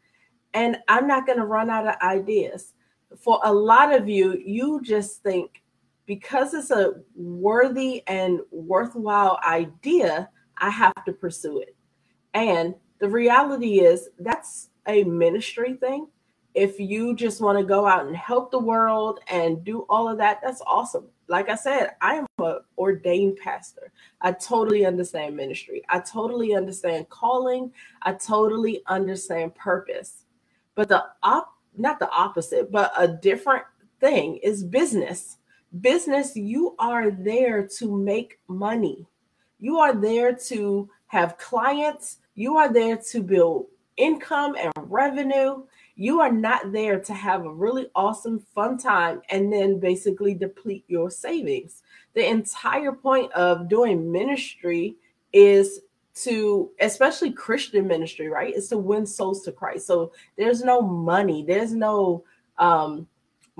And 0.53 0.77
I'm 0.87 1.07
not 1.07 1.25
going 1.25 1.39
to 1.39 1.45
run 1.45 1.69
out 1.69 1.87
of 1.87 1.95
ideas. 2.01 2.73
For 3.17 3.39
a 3.43 3.53
lot 3.53 3.93
of 3.93 4.07
you, 4.07 4.41
you 4.45 4.81
just 4.81 5.23
think 5.23 5.63
because 6.05 6.53
it's 6.53 6.71
a 6.71 6.93
worthy 7.15 8.03
and 8.07 8.41
worthwhile 8.51 9.39
idea, 9.45 10.29
I 10.61 10.69
have 10.69 11.03
to 11.05 11.11
pursue 11.11 11.59
it. 11.59 11.75
And 12.33 12.75
the 12.99 13.09
reality 13.09 13.81
is 13.81 14.09
that's 14.19 14.69
a 14.87 15.03
ministry 15.03 15.73
thing. 15.73 16.07
If 16.53 16.79
you 16.79 17.15
just 17.15 17.41
want 17.41 17.57
to 17.57 17.63
go 17.63 17.87
out 17.87 18.05
and 18.05 18.15
help 18.15 18.51
the 18.51 18.59
world 18.59 19.19
and 19.29 19.63
do 19.63 19.85
all 19.89 20.07
of 20.09 20.17
that, 20.19 20.39
that's 20.43 20.61
awesome. 20.67 21.07
Like 21.27 21.49
I 21.49 21.55
said, 21.55 21.91
I 22.01 22.15
am 22.15 22.25
an 22.39 22.59
ordained 22.77 23.37
pastor. 23.37 23.91
I 24.19 24.33
totally 24.33 24.85
understand 24.85 25.35
ministry. 25.35 25.81
I 25.89 25.99
totally 25.99 26.53
understand 26.53 27.09
calling. 27.09 27.71
I 28.01 28.13
totally 28.13 28.83
understand 28.87 29.55
purpose. 29.55 30.25
But 30.75 30.89
the 30.89 31.05
op 31.23 31.53
not 31.77 31.99
the 31.99 32.09
opposite, 32.11 32.71
but 32.71 32.91
a 32.97 33.07
different 33.07 33.63
thing 34.01 34.37
is 34.43 34.63
business. 34.63 35.37
Business, 35.79 36.35
you 36.35 36.75
are 36.79 37.11
there 37.11 37.65
to 37.79 37.97
make 37.97 38.39
money. 38.49 39.07
You 39.61 39.77
are 39.77 39.93
there 39.93 40.33
to 40.33 40.89
have 41.07 41.37
clients. 41.37 42.17
You 42.35 42.57
are 42.57 42.71
there 42.71 42.97
to 42.97 43.23
build 43.23 43.67
income 43.95 44.55
and 44.59 44.73
revenue. 44.75 45.63
You 45.95 46.19
are 46.19 46.31
not 46.31 46.71
there 46.71 46.99
to 46.99 47.13
have 47.13 47.45
a 47.45 47.53
really 47.53 47.87
awesome, 47.95 48.39
fun 48.55 48.77
time 48.77 49.21
and 49.29 49.53
then 49.53 49.79
basically 49.79 50.33
deplete 50.33 50.83
your 50.87 51.11
savings. 51.11 51.83
The 52.15 52.27
entire 52.27 52.91
point 52.91 53.31
of 53.33 53.69
doing 53.69 54.11
ministry 54.11 54.95
is 55.31 55.81
to, 56.13 56.71
especially 56.79 57.31
Christian 57.31 57.87
ministry, 57.87 58.27
right? 58.27 58.53
Is 58.53 58.67
to 58.69 58.77
win 58.77 59.05
souls 59.05 59.43
to 59.43 59.51
Christ. 59.51 59.85
So 59.85 60.11
there's 60.37 60.63
no 60.63 60.81
money, 60.81 61.45
there's 61.47 61.73
no 61.73 62.23
um, 62.57 63.07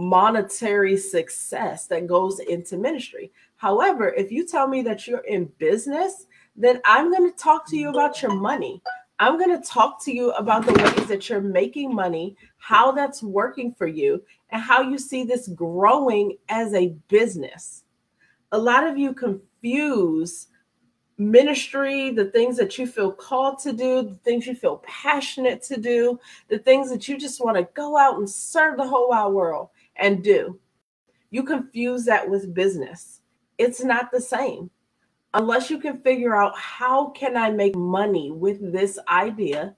monetary 0.02 0.98
success 0.98 1.86
that 1.88 2.08
goes 2.08 2.40
into 2.40 2.76
ministry. 2.76 3.32
However, 3.58 4.10
if 4.10 4.32
you 4.32 4.48
tell 4.48 4.68
me 4.68 4.82
that 4.82 5.08
you're 5.08 5.20
in 5.20 5.46
business, 5.60 6.26
then 6.56 6.82
I'm 6.86 7.12
going 7.12 7.32
to 7.32 7.38
talk 7.38 7.68
to 7.70 7.78
you 7.78 7.90
about 7.90 8.22
your 8.22 8.34
money. 8.34 8.82
I'm 9.20 9.38
going 9.38 9.56
to 9.56 9.68
talk 9.68 10.04
to 10.06 10.12
you 10.12 10.32
about 10.32 10.66
the 10.66 10.74
ways 10.74 11.08
that 11.08 11.30
you're 11.30 11.42
making 11.42 11.94
money, 11.94 12.36
how 12.58 12.92
that's 12.92 13.22
working 13.22 13.72
for 13.72 13.86
you, 13.86 14.24
and 14.50 14.60
how 14.60 14.82
you 14.82 14.98
see 14.98 15.24
this 15.24 15.48
growing 15.50 16.38
as 16.50 16.74
a 16.74 16.96
business. 17.08 17.84
A 18.54 18.58
lot 18.58 18.88
of 18.88 18.98
you 18.98 19.14
confuse 19.14 20.48
ministry, 21.20 22.10
the 22.10 22.26
things 22.26 22.58
that 22.58 22.80
you 22.80 22.88
feel 22.88 23.12
called 23.12 23.60
to 23.60 23.72
do, 23.72 24.02
the 24.02 24.18
things 24.24 24.48
you 24.48 24.56
feel 24.56 24.78
passionate 24.78 25.62
to 25.62 25.80
do, 25.80 26.20
the 26.48 26.58
things 26.58 26.90
that 26.90 27.08
you 27.08 27.20
just 27.20 27.46
want 27.46 27.56
to 27.56 27.70
go 27.76 27.96
out 27.96 28.18
and 28.18 28.28
serve 28.28 28.76
the 28.78 28.88
whole 28.88 29.10
wide 29.10 29.28
world 29.28 29.70
and 29.96 30.24
do. 30.24 30.60
You 31.30 31.44
confuse 31.44 32.06
that 32.06 32.30
with 32.30 32.54
business. 32.54 33.22
It's 33.58 33.84
not 33.84 34.12
the 34.12 34.22
same. 34.22 34.70
Unless 35.34 35.70
you 35.70 35.80
can 35.80 36.02
figure 36.02 36.36
out 36.36 36.58
how 36.58 37.10
can 37.12 37.38
i 37.38 37.50
make 37.50 37.76
money 37.76 38.32
with 38.32 38.74
this 38.74 39.00
idea 39.08 39.76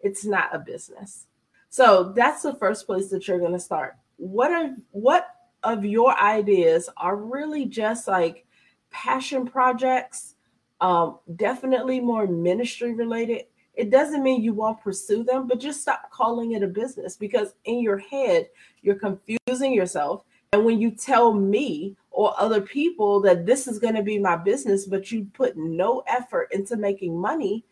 it's 0.00 0.24
not 0.24 0.54
a 0.54 0.58
business. 0.58 1.26
So 1.68 2.12
that's 2.14 2.42
the 2.42 2.54
first 2.54 2.86
place 2.86 3.08
that 3.10 3.26
you're 3.26 3.38
going 3.40 3.52
to 3.52 3.58
start. 3.58 3.96
What 4.16 4.50
are 4.50 4.70
what 4.92 5.28
of 5.62 5.84
your 5.84 6.16
ideas 6.18 6.88
are 6.96 7.16
really 7.16 7.66
just 7.66 8.06
like 8.06 8.46
passion 8.90 9.46
projects 9.46 10.36
um, 10.80 11.18
definitely 11.34 12.00
more 12.00 12.26
ministry 12.26 12.94
related 12.94 13.44
it 13.76 13.90
doesn't 13.90 14.22
mean 14.22 14.42
you 14.42 14.52
won't 14.52 14.80
pursue 14.80 15.22
them 15.22 15.46
but 15.46 15.60
just 15.60 15.82
stop 15.82 16.10
calling 16.10 16.52
it 16.52 16.62
a 16.62 16.66
business 16.66 17.16
because 17.16 17.54
in 17.64 17.80
your 17.80 17.98
head 17.98 18.48
you're 18.82 18.94
confusing 18.94 19.72
yourself 19.72 20.24
and 20.52 20.64
when 20.64 20.80
you 20.80 20.90
tell 20.90 21.32
me 21.32 21.96
or 22.16 22.32
other 22.40 22.62
people 22.62 23.20
that 23.20 23.44
this 23.44 23.68
is 23.68 23.78
going 23.78 23.94
to 23.94 24.02
be 24.02 24.18
my 24.18 24.36
business, 24.36 24.86
but 24.86 25.12
you 25.12 25.26
put 25.34 25.54
no 25.54 26.02
effort 26.06 26.48
into 26.50 26.76
making 26.76 27.14
money, 27.14 27.62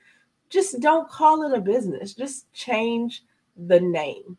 just 0.50 0.80
don't 0.80 1.08
call 1.08 1.44
it 1.44 1.56
a 1.56 1.60
business. 1.62 2.12
Just 2.12 2.52
change 2.52 3.24
the 3.56 3.80
name. 3.80 4.36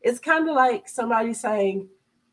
It's 0.00 0.18
kind 0.18 0.48
of 0.48 0.54
like 0.54 0.88
somebody 0.88 1.34
saying, 1.34 1.86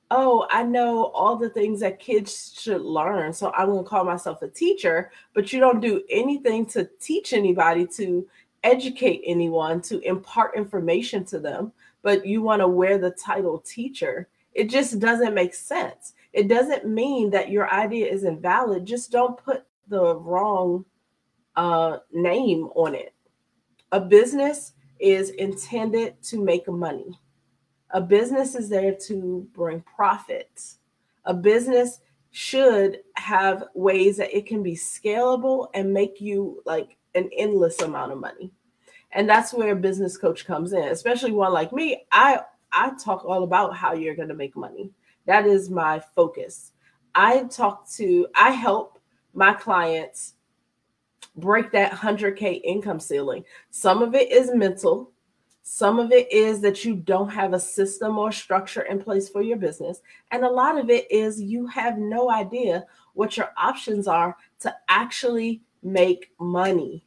Oh, 0.10 0.48
I 0.50 0.64
know 0.64 1.08
all 1.08 1.36
the 1.36 1.50
things 1.50 1.82
that 1.82 2.00
kids 2.00 2.58
should 2.58 2.82
learn. 2.82 3.34
So 3.34 3.52
I'm 3.54 3.68
going 3.68 3.84
to 3.84 3.90
call 3.90 4.06
myself 4.06 4.42
a 4.42 4.48
teacher, 4.48 5.12
but 5.34 5.52
you 5.52 5.60
don't 5.60 5.82
do 5.82 6.02
anything 6.10 6.66
to 6.68 6.90
teach 7.02 7.34
anybody, 7.34 7.86
to 7.98 8.26
educate 8.64 9.22
anyone, 9.26 9.82
to 9.82 10.00
impart 10.00 10.56
information 10.56 11.26
to 11.26 11.40
them, 11.40 11.74
but 12.04 12.26
you 12.26 12.42
want 12.42 12.62
to 12.62 12.68
wear 12.68 12.98
the 12.98 13.12
title 13.12 13.60
teacher. 13.60 14.30
It 14.54 14.70
just 14.70 15.00
doesn't 15.00 15.34
make 15.34 15.54
sense. 15.54 16.14
It 16.34 16.48
doesn't 16.48 16.88
mean 16.88 17.30
that 17.32 17.50
your 17.50 17.70
idea 17.72 18.08
is 18.08 18.24
invalid. 18.24 18.86
Just 18.86 19.12
don't 19.12 19.38
put 19.38 19.66
the 19.88 20.16
wrong 20.16 20.86
uh, 21.56 21.98
name 22.12 22.70
on 22.76 22.96
it. 22.96 23.14
A 23.92 24.00
business 24.00 24.74
is 25.00 25.32
intended 25.32 26.22
to 26.24 26.44
make 26.44 26.68
money. 26.68 27.20
A 27.92 28.02
business 28.02 28.56
is 28.56 28.70
there 28.70 28.94
to 29.08 29.48
bring 29.54 29.82
profits. 29.82 30.80
A 31.26 31.34
business 31.34 32.00
should 32.32 33.00
have 33.16 33.64
ways 33.74 34.18
that 34.18 34.36
it 34.36 34.46
can 34.46 34.62
be 34.62 34.74
scalable 34.74 35.70
and 35.74 35.94
make 35.94 36.20
you 36.20 36.62
like 36.66 36.98
an 37.16 37.30
endless 37.36 37.82
amount 37.82 38.12
of 38.12 38.20
money. 38.20 38.52
And 39.12 39.28
that's 39.28 39.54
where 39.54 39.72
a 39.72 39.76
business 39.76 40.18
coach 40.18 40.46
comes 40.46 40.74
in, 40.74 40.84
especially 40.84 41.32
one 41.32 41.54
like 41.54 41.72
me. 41.72 42.06
I 42.12 42.42
I 42.72 42.92
talk 43.04 43.26
all 43.26 43.44
about 43.44 43.76
how 43.76 43.94
you're 43.94 44.16
going 44.16 44.28
to 44.28 44.36
make 44.36 44.56
money. 44.56 44.92
That 45.26 45.46
is 45.46 45.70
my 45.70 46.00
focus. 46.00 46.74
I 47.16 47.46
talk 47.46 47.90
to, 47.92 48.28
I 48.36 48.52
help 48.52 49.00
my 49.34 49.54
clients 49.54 50.36
break 51.36 51.72
that 51.72 51.92
100K 51.92 52.62
income 52.64 53.00
ceiling. 53.00 53.44
Some 53.72 54.02
of 54.02 54.14
it 54.14 54.32
is 54.32 54.54
mental, 54.54 55.12
some 55.70 56.00
of 56.00 56.14
it 56.14 56.32
is 56.32 56.62
that 56.62 56.86
you 56.86 56.96
don't 56.96 57.28
have 57.28 57.52
a 57.52 57.60
system 57.60 58.18
or 58.18 58.32
structure 58.32 58.84
in 58.84 59.00
place 59.00 59.28
for 59.28 59.42
your 59.42 59.58
business. 59.58 60.00
And 60.32 60.46
a 60.46 60.50
lot 60.50 60.78
of 60.80 60.90
it 60.90 61.12
is 61.12 61.42
you 61.42 61.68
have 61.68 61.98
no 61.98 62.32
idea 62.32 62.86
what 63.16 63.36
your 63.36 63.52
options 63.58 64.08
are 64.08 64.38
to 64.62 64.74
actually 64.88 65.62
make 65.84 66.32
money. 66.40 67.04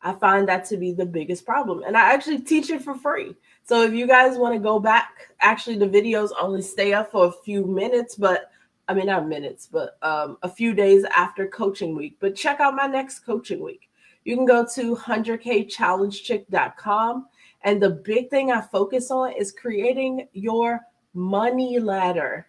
I 0.00 0.14
find 0.14 0.48
that 0.48 0.64
to 0.70 0.78
be 0.78 0.92
the 0.92 1.04
biggest 1.04 1.44
problem. 1.44 1.82
And 1.86 1.98
I 1.98 2.14
actually 2.14 2.40
teach 2.40 2.70
it 2.70 2.80
for 2.80 2.94
free. 2.94 3.36
So 3.62 3.82
if 3.82 3.92
you 3.92 4.06
guys 4.06 4.38
want 4.38 4.54
to 4.54 4.58
go 4.58 4.80
back, 4.80 5.34
actually, 5.42 5.76
the 5.76 5.86
videos 5.86 6.30
only 6.40 6.62
stay 6.62 6.94
up 6.94 7.12
for 7.12 7.26
a 7.26 7.32
few 7.44 7.66
minutes, 7.66 8.14
but 8.14 8.50
I 8.88 8.94
mean, 8.94 9.06
not 9.06 9.28
minutes, 9.28 9.68
but 9.70 9.98
um, 10.00 10.38
a 10.42 10.48
few 10.48 10.72
days 10.72 11.04
after 11.14 11.46
coaching 11.46 11.94
week. 11.94 12.16
But 12.20 12.36
check 12.36 12.58
out 12.58 12.74
my 12.74 12.86
next 12.86 13.18
coaching 13.18 13.62
week. 13.62 13.90
You 14.24 14.36
can 14.36 14.46
go 14.46 14.64
to 14.74 14.96
100kchallengechick.com. 14.96 17.26
And 17.64 17.80
the 17.82 17.90
big 17.90 18.30
thing 18.30 18.50
I 18.50 18.60
focus 18.60 19.10
on 19.10 19.32
is 19.32 19.52
creating 19.52 20.26
your 20.32 20.80
money 21.14 21.78
ladder. 21.78 22.48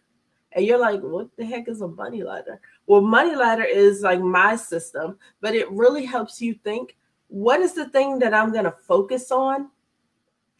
And 0.53 0.65
you're 0.65 0.80
like, 0.80 1.01
what 1.01 1.27
the 1.38 1.46
heck 1.46 1.68
is 1.68 1.82
a 1.82 1.88
money 1.88 2.24
ladder? 2.24 2.60
Well, 2.86 3.01
money 3.01 3.36
ladder 3.36 3.63
is 3.63 4.01
like 4.01 4.22
my 4.22 4.56
system, 4.56 5.18
but 5.42 5.56
it 5.56 5.72
really 5.72 6.06
helps 6.06 6.39
you 6.42 6.53
think 6.53 6.96
what 7.27 7.62
is 7.62 7.74
the 7.74 7.89
thing 7.89 8.20
that 8.20 8.34
I'm 8.34 8.51
going 8.51 8.65
to 8.65 8.72
focus 8.72 9.32
on? 9.32 9.70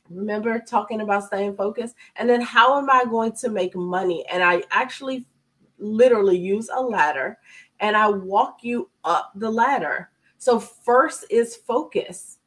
Remember 0.10 0.60
talking 0.60 1.02
about 1.02 1.26
staying 1.26 1.56
focused? 1.56 1.96
And 2.16 2.28
then 2.28 2.42
how 2.42 2.80
am 2.80 2.90
I 2.90 3.06
going 3.06 3.34
to 3.34 3.50
make 3.50 3.76
money? 3.76 4.26
And 4.32 4.44
I 4.44 4.64
actually 4.72 5.26
literally 5.78 6.38
use 6.38 6.70
a 6.74 6.82
ladder 6.82 7.38
and 7.80 7.96
I 7.96 8.10
walk 8.10 8.64
you 8.64 8.90
up 9.04 9.32
the 9.36 9.52
ladder. 9.52 10.10
So 10.44 10.60
first 10.60 11.24
is 11.30 11.56
focus. 11.56 12.40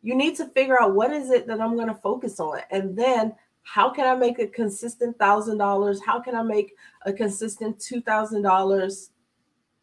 You 0.00 0.14
need 0.14 0.36
to 0.36 0.46
figure 0.48 0.80
out 0.80 0.94
what 0.94 1.12
is 1.12 1.30
it 1.30 1.46
that 1.48 1.60
I'm 1.60 1.74
going 1.74 1.88
to 1.88 1.94
focus 1.94 2.40
on 2.40 2.60
and 2.70 2.96
then 2.96 3.34
how 3.62 3.90
can 3.90 4.06
I 4.06 4.14
make 4.18 4.38
a 4.38 4.46
consistent 4.46 5.18
thousand 5.18 5.58
dollars? 5.58 6.00
How 6.02 6.18
can 6.18 6.34
I 6.34 6.42
make 6.42 6.74
a 7.04 7.12
consistent 7.12 7.78
two 7.78 8.00
thousand 8.00 8.40
dollars, 8.40 9.10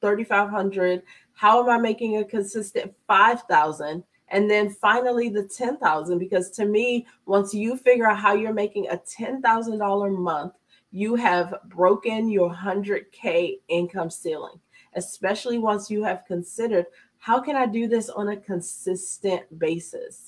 thirty 0.02 0.24
five 0.24 0.50
hundred? 0.50 1.04
How 1.34 1.62
am 1.62 1.70
I 1.70 1.78
making 1.78 2.18
a 2.18 2.26
consistent 2.26 2.92
five 3.06 3.44
thousand? 3.44 4.04
And 4.30 4.50
then 4.50 4.72
finally 4.72 5.30
the 5.30 5.44
ten 5.44 5.78
thousand. 5.78 6.18
Because 6.18 6.50
to 6.52 6.66
me, 6.66 7.06
once 7.28 7.54
you 7.54 7.78
figure 7.78 8.10
out 8.10 8.18
how 8.18 8.34
you're 8.34 8.52
making 8.52 8.88
a 8.88 8.98
ten 8.98 9.44
thousand 9.44 9.78
dollar 9.78 10.10
month, 10.10 10.54
you 10.92 11.14
have 11.14 11.54
broken 11.66 12.30
your 12.30 12.52
hundred 12.52 13.12
k 13.12 13.60
income 13.68 14.10
ceiling. 14.10 14.60
Especially 14.96 15.60
once 15.60 15.90
you 15.90 16.04
have 16.04 16.26
considered 16.26 16.86
how 17.20 17.40
can 17.40 17.56
I 17.56 17.66
do 17.66 17.88
this 17.88 18.10
on 18.10 18.30
a 18.30 18.38
consistent 18.38 19.60
basis? 19.60 20.26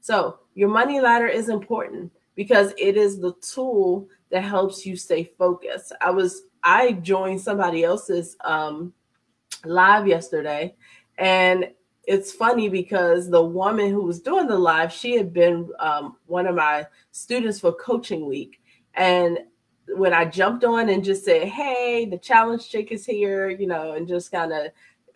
So, 0.00 0.40
your 0.54 0.68
money 0.68 1.00
ladder 1.00 1.26
is 1.26 1.48
important 1.48 2.12
because 2.34 2.72
it 2.78 2.96
is 2.96 3.18
the 3.18 3.32
tool 3.40 4.08
that 4.30 4.44
helps 4.44 4.86
you 4.86 4.96
stay 4.96 5.24
focused. 5.24 5.92
I 6.00 6.10
was 6.10 6.42
I 6.62 6.92
joined 6.92 7.40
somebody 7.40 7.84
else's 7.84 8.36
um, 8.44 8.92
live 9.64 10.06
yesterday, 10.06 10.74
and 11.16 11.70
it's 12.04 12.32
funny 12.32 12.68
because 12.68 13.28
the 13.28 13.42
woman 13.42 13.90
who 13.90 14.02
was 14.02 14.20
doing 14.20 14.46
the 14.46 14.58
live, 14.58 14.92
she 14.92 15.16
had 15.16 15.32
been 15.32 15.68
um, 15.78 16.16
one 16.26 16.46
of 16.46 16.54
my 16.54 16.86
students 17.12 17.60
for 17.60 17.72
coaching 17.72 18.26
week, 18.26 18.60
and 18.94 19.38
when 19.96 20.12
I 20.12 20.24
jumped 20.24 20.64
on 20.64 20.88
and 20.88 21.04
just 21.04 21.24
said, 21.24 21.48
"Hey, 21.48 22.06
the 22.06 22.18
challenge 22.18 22.68
chick 22.68 22.92
is 22.92 23.06
here," 23.06 23.48
you 23.50 23.66
know, 23.66 23.92
and 23.92 24.06
just 24.08 24.30
kind 24.30 24.52
of 24.52 24.72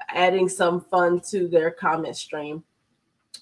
adding 0.08 0.48
some 0.48 0.80
fun 0.80 1.20
to 1.30 1.48
their 1.48 1.70
comment 1.70 2.16
stream. 2.16 2.64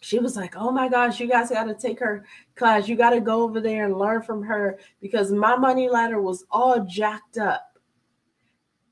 She 0.01 0.19
was 0.19 0.37
like, 0.37 0.57
Oh 0.57 0.71
my 0.71 0.89
gosh, 0.89 1.21
you 1.21 1.29
guys 1.29 1.51
got 1.51 1.65
to 1.65 1.75
take 1.75 2.01
her 2.01 2.25
class. 2.55 2.89
You 2.89 2.97
got 2.97 3.11
to 3.11 3.21
go 3.21 3.43
over 3.43 3.61
there 3.61 3.85
and 3.85 3.99
learn 3.99 4.23
from 4.23 4.43
her 4.43 4.79
because 5.01 5.31
my 5.31 5.57
money 5.57 5.89
ladder 5.89 6.21
was 6.21 6.45
all 6.51 6.85
jacked 6.85 7.39
up. 7.39 7.79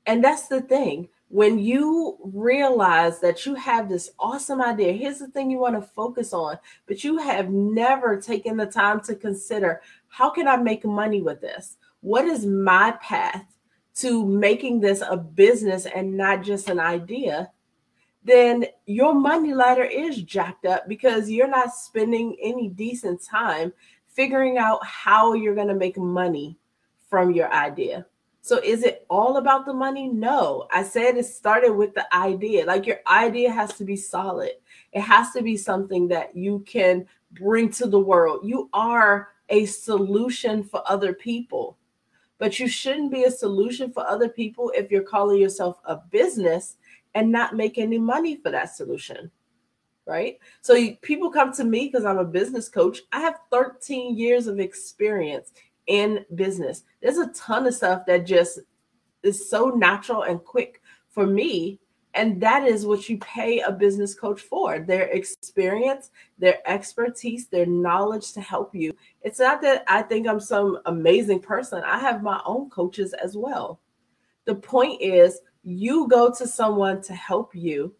And 0.05 0.23
that's 0.23 0.47
the 0.47 0.61
thing. 0.61 1.09
When 1.29 1.59
you 1.59 2.17
realize 2.23 3.19
that 3.19 3.45
you 3.45 3.53
have 3.53 3.87
this 3.87 4.09
awesome 4.19 4.61
idea, 4.61 4.93
here's 4.93 5.19
the 5.19 5.27
thing 5.27 5.51
you 5.51 5.59
want 5.59 5.75
to 5.75 5.81
focus 5.81 6.33
on, 6.33 6.57
but 6.87 7.03
you 7.03 7.19
have 7.19 7.51
never 7.51 8.19
taken 8.19 8.57
the 8.57 8.65
time 8.65 8.99
to 9.01 9.15
consider 9.15 9.81
how 10.07 10.31
can 10.31 10.47
I 10.47 10.57
make 10.57 10.83
money 10.85 11.21
with 11.21 11.39
this? 11.39 11.77
What 12.01 12.25
is 12.25 12.45
my 12.45 12.91
path 13.01 13.45
to 13.95 14.25
making 14.25 14.79
this 14.79 15.03
a 15.07 15.17
business 15.17 15.85
and 15.85 16.15
not 16.15 16.43
just 16.43 16.69
an 16.69 16.79
idea? 16.79 17.51
then 18.23 18.65
your 18.85 19.13
money 19.13 19.53
ladder 19.53 19.83
is 19.83 20.21
jacked 20.21 20.65
up 20.65 20.87
because 20.87 21.29
you're 21.29 21.47
not 21.47 21.73
spending 21.73 22.35
any 22.41 22.67
decent 22.69 23.23
time 23.23 23.71
figuring 24.13 24.57
out 24.57 24.85
how 24.85 25.33
you're 25.33 25.55
going 25.55 25.67
to 25.67 25.73
make 25.73 25.97
money 25.97 26.57
from 27.09 27.31
your 27.31 27.51
idea. 27.53 28.05
So 28.41 28.59
is 28.63 28.83
it 28.83 29.05
all 29.09 29.37
about 29.37 29.65
the 29.65 29.73
money? 29.73 30.07
No. 30.07 30.67
I 30.71 30.83
said 30.83 31.17
it 31.17 31.25
started 31.25 31.71
with 31.71 31.93
the 31.93 32.13
idea. 32.15 32.65
Like 32.65 32.85
your 32.85 32.99
idea 33.07 33.51
has 33.51 33.73
to 33.75 33.83
be 33.83 33.95
solid. 33.95 34.51
It 34.91 35.01
has 35.01 35.31
to 35.31 35.41
be 35.41 35.55
something 35.55 36.07
that 36.09 36.35
you 36.35 36.63
can 36.67 37.05
bring 37.31 37.69
to 37.73 37.87
the 37.87 37.99
world. 37.99 38.41
You 38.43 38.69
are 38.73 39.29
a 39.49 39.65
solution 39.65 40.63
for 40.63 40.83
other 40.85 41.13
people. 41.13 41.77
But 42.39 42.59
you 42.59 42.67
shouldn't 42.67 43.11
be 43.11 43.25
a 43.25 43.31
solution 43.31 43.91
for 43.91 44.07
other 44.07 44.29
people 44.29 44.71
if 44.75 44.89
you're 44.89 45.03
calling 45.03 45.39
yourself 45.39 45.79
a 45.85 45.97
business 45.97 46.77
and 47.13 47.31
not 47.31 47.55
make 47.55 47.77
any 47.77 47.99
money 47.99 48.37
for 48.37 48.49
that 48.49 48.75
solution. 48.75 49.29
Right. 50.07 50.39
So 50.61 50.73
you, 50.73 50.95
people 51.01 51.29
come 51.29 51.53
to 51.53 51.63
me 51.63 51.87
because 51.87 52.05
I'm 52.05 52.17
a 52.17 52.25
business 52.25 52.67
coach. 52.67 53.01
I 53.11 53.19
have 53.19 53.41
13 53.51 54.17
years 54.17 54.47
of 54.47 54.59
experience 54.59 55.51
in 55.85 56.25
business. 56.33 56.83
There's 57.01 57.17
a 57.17 57.27
ton 57.33 57.67
of 57.67 57.75
stuff 57.75 58.07
that 58.07 58.25
just 58.25 58.59
is 59.21 59.49
so 59.49 59.69
natural 59.69 60.23
and 60.23 60.43
quick 60.43 60.81
for 61.09 61.27
me. 61.27 61.79
And 62.15 62.41
that 62.41 62.63
is 62.67 62.85
what 62.85 63.07
you 63.07 63.17
pay 63.19 63.59
a 63.59 63.71
business 63.71 64.15
coach 64.15 64.41
for 64.41 64.79
their 64.79 65.03
experience, 65.09 66.09
their 66.39 66.57
expertise, 66.65 67.47
their 67.47 67.67
knowledge 67.67 68.33
to 68.33 68.41
help 68.41 68.73
you. 68.73 68.93
It's 69.21 69.39
not 69.39 69.61
that 69.61 69.83
I 69.87 70.01
think 70.01 70.27
I'm 70.27 70.39
some 70.39 70.79
amazing 70.85 71.41
person, 71.41 71.83
I 71.85 71.99
have 71.99 72.23
my 72.23 72.41
own 72.45 72.69
coaches 72.69 73.13
as 73.13 73.37
well. 73.37 73.79
The 74.45 74.55
point 74.55 75.01
is, 75.01 75.39
you 75.63 76.07
go 76.07 76.33
to 76.33 76.47
someone 76.47 77.01
to 77.03 77.13
help 77.13 77.53
you. 77.53 77.93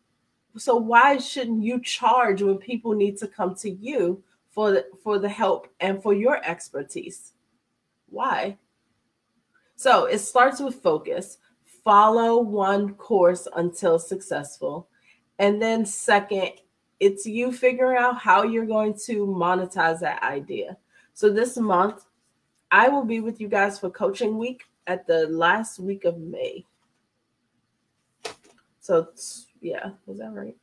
So 0.58 0.76
why 0.76 1.17
shouldn't 1.17 1.63
you 1.63 1.80
charge 1.82 2.41
when 2.41 2.58
people 2.58 2.93
need 2.93 3.17
to 3.17 3.28
come 3.28 3.54
to 3.56 3.69
you 3.69 4.24
for 4.50 4.72
the, 4.72 4.86
for 5.04 5.19
the 5.19 5.30
help 5.30 5.67
and 5.80 6.02
for 6.02 6.13
your 6.13 6.43
expertise? 6.43 7.34
Why? 8.08 8.58
So 9.76 10.06
it 10.06 10.19
starts 10.19 10.60
with 10.60 10.82
focus. 10.82 11.38
Follow 11.89 12.38
one 12.38 12.93
course 12.93 13.47
until 13.56 13.97
successful. 13.97 14.88
And 15.39 15.60
then 15.60 15.88
second, 15.88 16.52
it's 16.99 17.25
you 17.25 17.52
figuring 17.52 17.97
out 17.97 18.19
how 18.19 18.43
you're 18.43 18.67
going 18.67 18.93
to 19.06 19.25
monetize 19.25 19.99
that 20.02 20.21
idea. 20.21 20.78
So 21.15 21.32
this 21.32 21.58
month, 21.58 22.06
I 22.69 22.89
will 22.89 23.06
be 23.06 23.21
with 23.21 23.41
you 23.41 23.47
guys 23.47 23.80
for 23.80 23.89
coaching 23.89 24.38
week 24.38 24.65
at 24.86 25.08
the 25.08 25.25
last 25.30 25.80
week 25.80 26.06
of 26.06 26.19
May. 26.19 26.63
So 28.82 29.08
yeah, 29.60 29.89
was 30.06 30.19
that 30.19 30.32
right? 30.32 30.56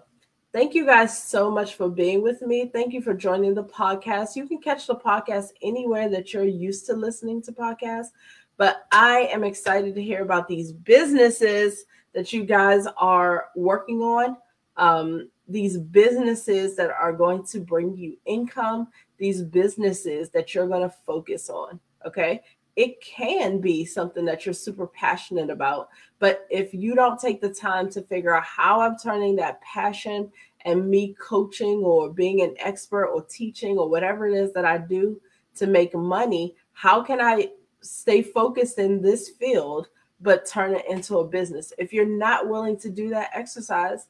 thank 0.54 0.74
you 0.74 0.86
guys 0.86 1.22
so 1.22 1.52
much 1.52 1.76
for 1.76 1.90
being 1.90 2.22
with 2.22 2.42
me. 2.42 2.70
Thank 2.72 2.94
you 2.94 3.02
for 3.02 3.14
joining 3.14 3.54
the 3.54 3.64
podcast. 3.64 4.36
You 4.36 4.48
can 4.48 4.60
catch 4.60 4.88
the 4.88 4.96
podcast 4.96 5.50
anywhere 5.62 6.10
that 6.10 6.34
you're 6.34 6.46
used 6.46 6.86
to 6.86 6.94
listening 6.94 7.42
to 7.44 7.52
podcasts. 7.52 8.10
But 8.58 8.86
I 8.92 9.30
am 9.34 9.44
excited 9.44 9.96
to 9.96 10.02
hear 10.02 10.22
about 10.22 10.48
these 10.48 10.72
businesses 10.72 11.86
that 12.14 12.32
you 12.32 12.46
guys 12.46 12.88
are 12.98 13.48
working 13.56 14.02
on. 14.02 14.38
Um, 14.78 15.30
these 15.48 15.78
businesses 15.78 16.76
that 16.76 16.90
are 16.90 17.14
going 17.14 17.46
to 17.48 17.60
bring 17.60 17.96
you 17.96 18.18
income, 18.26 18.88
these 19.18 19.44
businesses 19.44 20.30
that 20.30 20.56
you're 20.56 20.68
going 20.68 20.82
to 20.82 20.96
focus 21.06 21.50
on. 21.50 21.80
Okay. 22.06 22.42
It 22.76 23.02
can 23.02 23.62
be 23.62 23.86
something 23.86 24.26
that 24.26 24.46
you're 24.46 24.54
super 24.54 24.88
passionate 24.88 25.50
about. 25.50 25.90
But 26.20 26.46
if 26.50 26.74
you 26.74 26.96
don't 26.96 27.20
take 27.20 27.40
the 27.42 27.54
time 27.54 27.90
to 27.92 28.02
figure 28.02 28.36
out 28.36 28.44
how 28.44 28.82
I'm 28.82 28.98
turning 28.98 29.36
that 29.38 29.62
passion 29.62 30.32
and 30.66 30.90
me 30.90 31.16
coaching 31.20 31.84
or 31.84 32.10
being 32.10 32.42
an 32.42 32.56
expert 32.60 33.08
or 33.08 33.24
teaching 33.24 33.78
or 33.78 33.90
whatever 33.90 34.28
it 34.28 34.34
is 34.34 34.52
that 34.54 34.66
I 34.66 34.78
do 34.78 35.22
to 35.56 35.68
make 35.68 35.96
money, 35.96 36.56
how 36.74 37.02
can 37.02 37.22
I 37.22 37.52
stay 37.86 38.22
focused 38.22 38.80
in 38.80 39.02
this 39.02 39.30
field, 39.30 39.88
but 40.22 40.46
turn 40.46 40.76
it 40.76 40.86
into 40.90 41.20
a 41.20 41.28
business. 41.28 41.72
If 41.78 41.94
you're 41.94 42.06
not 42.06 42.50
willing 42.50 42.78
to 42.80 42.90
do 42.90 43.10
that 43.10 43.30
exercise, 43.34 44.08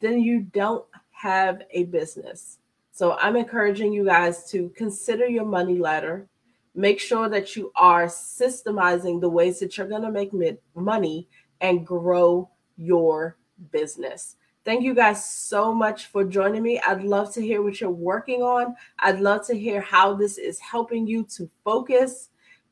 then 0.00 0.20
you 0.20 0.40
don't 0.40 0.84
have 1.10 1.62
a 1.72 1.84
business. 1.84 2.58
So 2.92 3.16
I'm 3.18 3.36
encouraging 3.36 3.92
you 3.92 4.04
guys 4.04 4.50
to 4.50 4.70
consider 4.70 5.26
your 5.26 5.44
money 5.44 5.78
ladder. 5.78 6.26
Make 6.78 7.00
sure 7.00 7.28
that 7.28 7.56
you 7.56 7.72
are 7.74 8.06
systemizing 8.06 9.20
the 9.20 9.28
ways 9.28 9.58
that 9.58 9.76
you're 9.76 9.88
going 9.88 10.02
to 10.02 10.12
make 10.12 10.30
money 10.76 11.28
and 11.60 11.84
grow 11.84 12.48
your 12.76 13.36
business. 13.72 14.36
Thank 14.64 14.84
you 14.84 14.94
guys 14.94 15.24
so 15.24 15.74
much 15.74 16.06
for 16.06 16.22
joining 16.22 16.62
me. 16.62 16.80
I'd 16.86 17.02
love 17.02 17.34
to 17.34 17.42
hear 17.42 17.62
what 17.62 17.80
you're 17.80 17.90
working 17.90 18.42
on. 18.42 18.76
I'd 19.00 19.18
love 19.18 19.44
to 19.48 19.58
hear 19.58 19.80
how 19.80 20.14
this 20.14 20.38
is 20.38 20.60
helping 20.60 21.04
you 21.04 21.24
to 21.36 21.50
focus. 21.64 22.28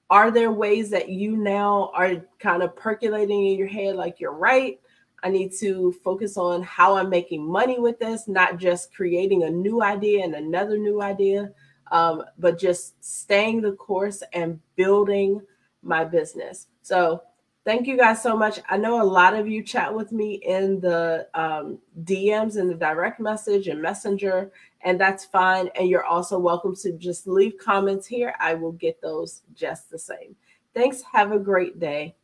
Are 0.09 0.31
there 0.31 0.53
ways 0.53 0.89
that 0.91 1.09
you 1.09 1.37
now 1.37 1.91
are 1.93 2.25
kind 2.39 2.63
of 2.63 2.77
percolating 2.77 3.49
in 3.49 3.59
your 3.59 3.67
head 3.67 3.97
like 3.97 4.21
you're 4.21 4.35
right? 4.35 4.79
I 5.25 5.31
need 5.31 5.51
to 5.59 5.91
focus 6.05 6.37
on 6.37 6.63
how 6.63 6.95
I'm 6.95 7.11
making 7.11 7.45
money 7.45 7.81
with 7.81 7.99
this, 7.99 8.29
not 8.29 8.59
just 8.59 8.95
creating 8.95 9.43
a 9.43 9.51
new 9.51 9.83
idea 9.83 10.23
and 10.23 10.37
another 10.37 10.79
new 10.79 11.03
idea, 11.03 11.51
um, 11.91 12.25
but 12.39 12.59
just 12.59 13.03
staying 13.05 13.61
the 13.61 13.73
course 13.73 14.23
and 14.33 14.61
building 14.77 15.41
my 15.83 16.05
business. 16.05 16.67
So, 16.83 17.23
thank 17.65 17.87
you 17.87 17.97
guys 17.97 18.23
so 18.23 18.37
much. 18.37 18.61
I 18.69 18.77
know 18.77 19.03
a 19.03 19.05
lot 19.05 19.35
of 19.35 19.49
you 19.49 19.63
chat 19.63 19.93
with 19.93 20.13
me 20.13 20.35
in 20.35 20.81
the 20.81 21.27
um, 21.35 21.79
DMs 22.05 22.57
and 22.57 22.71
the 22.71 22.75
direct 22.75 23.21
message 23.21 23.69
and 23.69 23.83
messenger, 23.83 24.53
and 24.83 25.01
that's 25.01 25.25
fine. 25.25 25.69
And 25.75 25.89
you're 25.89 26.05
also 26.05 26.39
welcome 26.39 26.77
to 26.77 26.93
just 26.93 27.27
leave 27.27 27.59
comments 27.59 28.07
here. 28.07 28.35
I 28.41 28.55
will 28.55 28.73
get 28.73 29.03
those 29.03 29.43
just 29.55 29.91
the 29.91 29.99
same. 29.99 30.37
Thanks. 30.75 31.03
Have 31.13 31.33
a 31.33 31.39
great 31.39 31.81
day. 31.81 32.15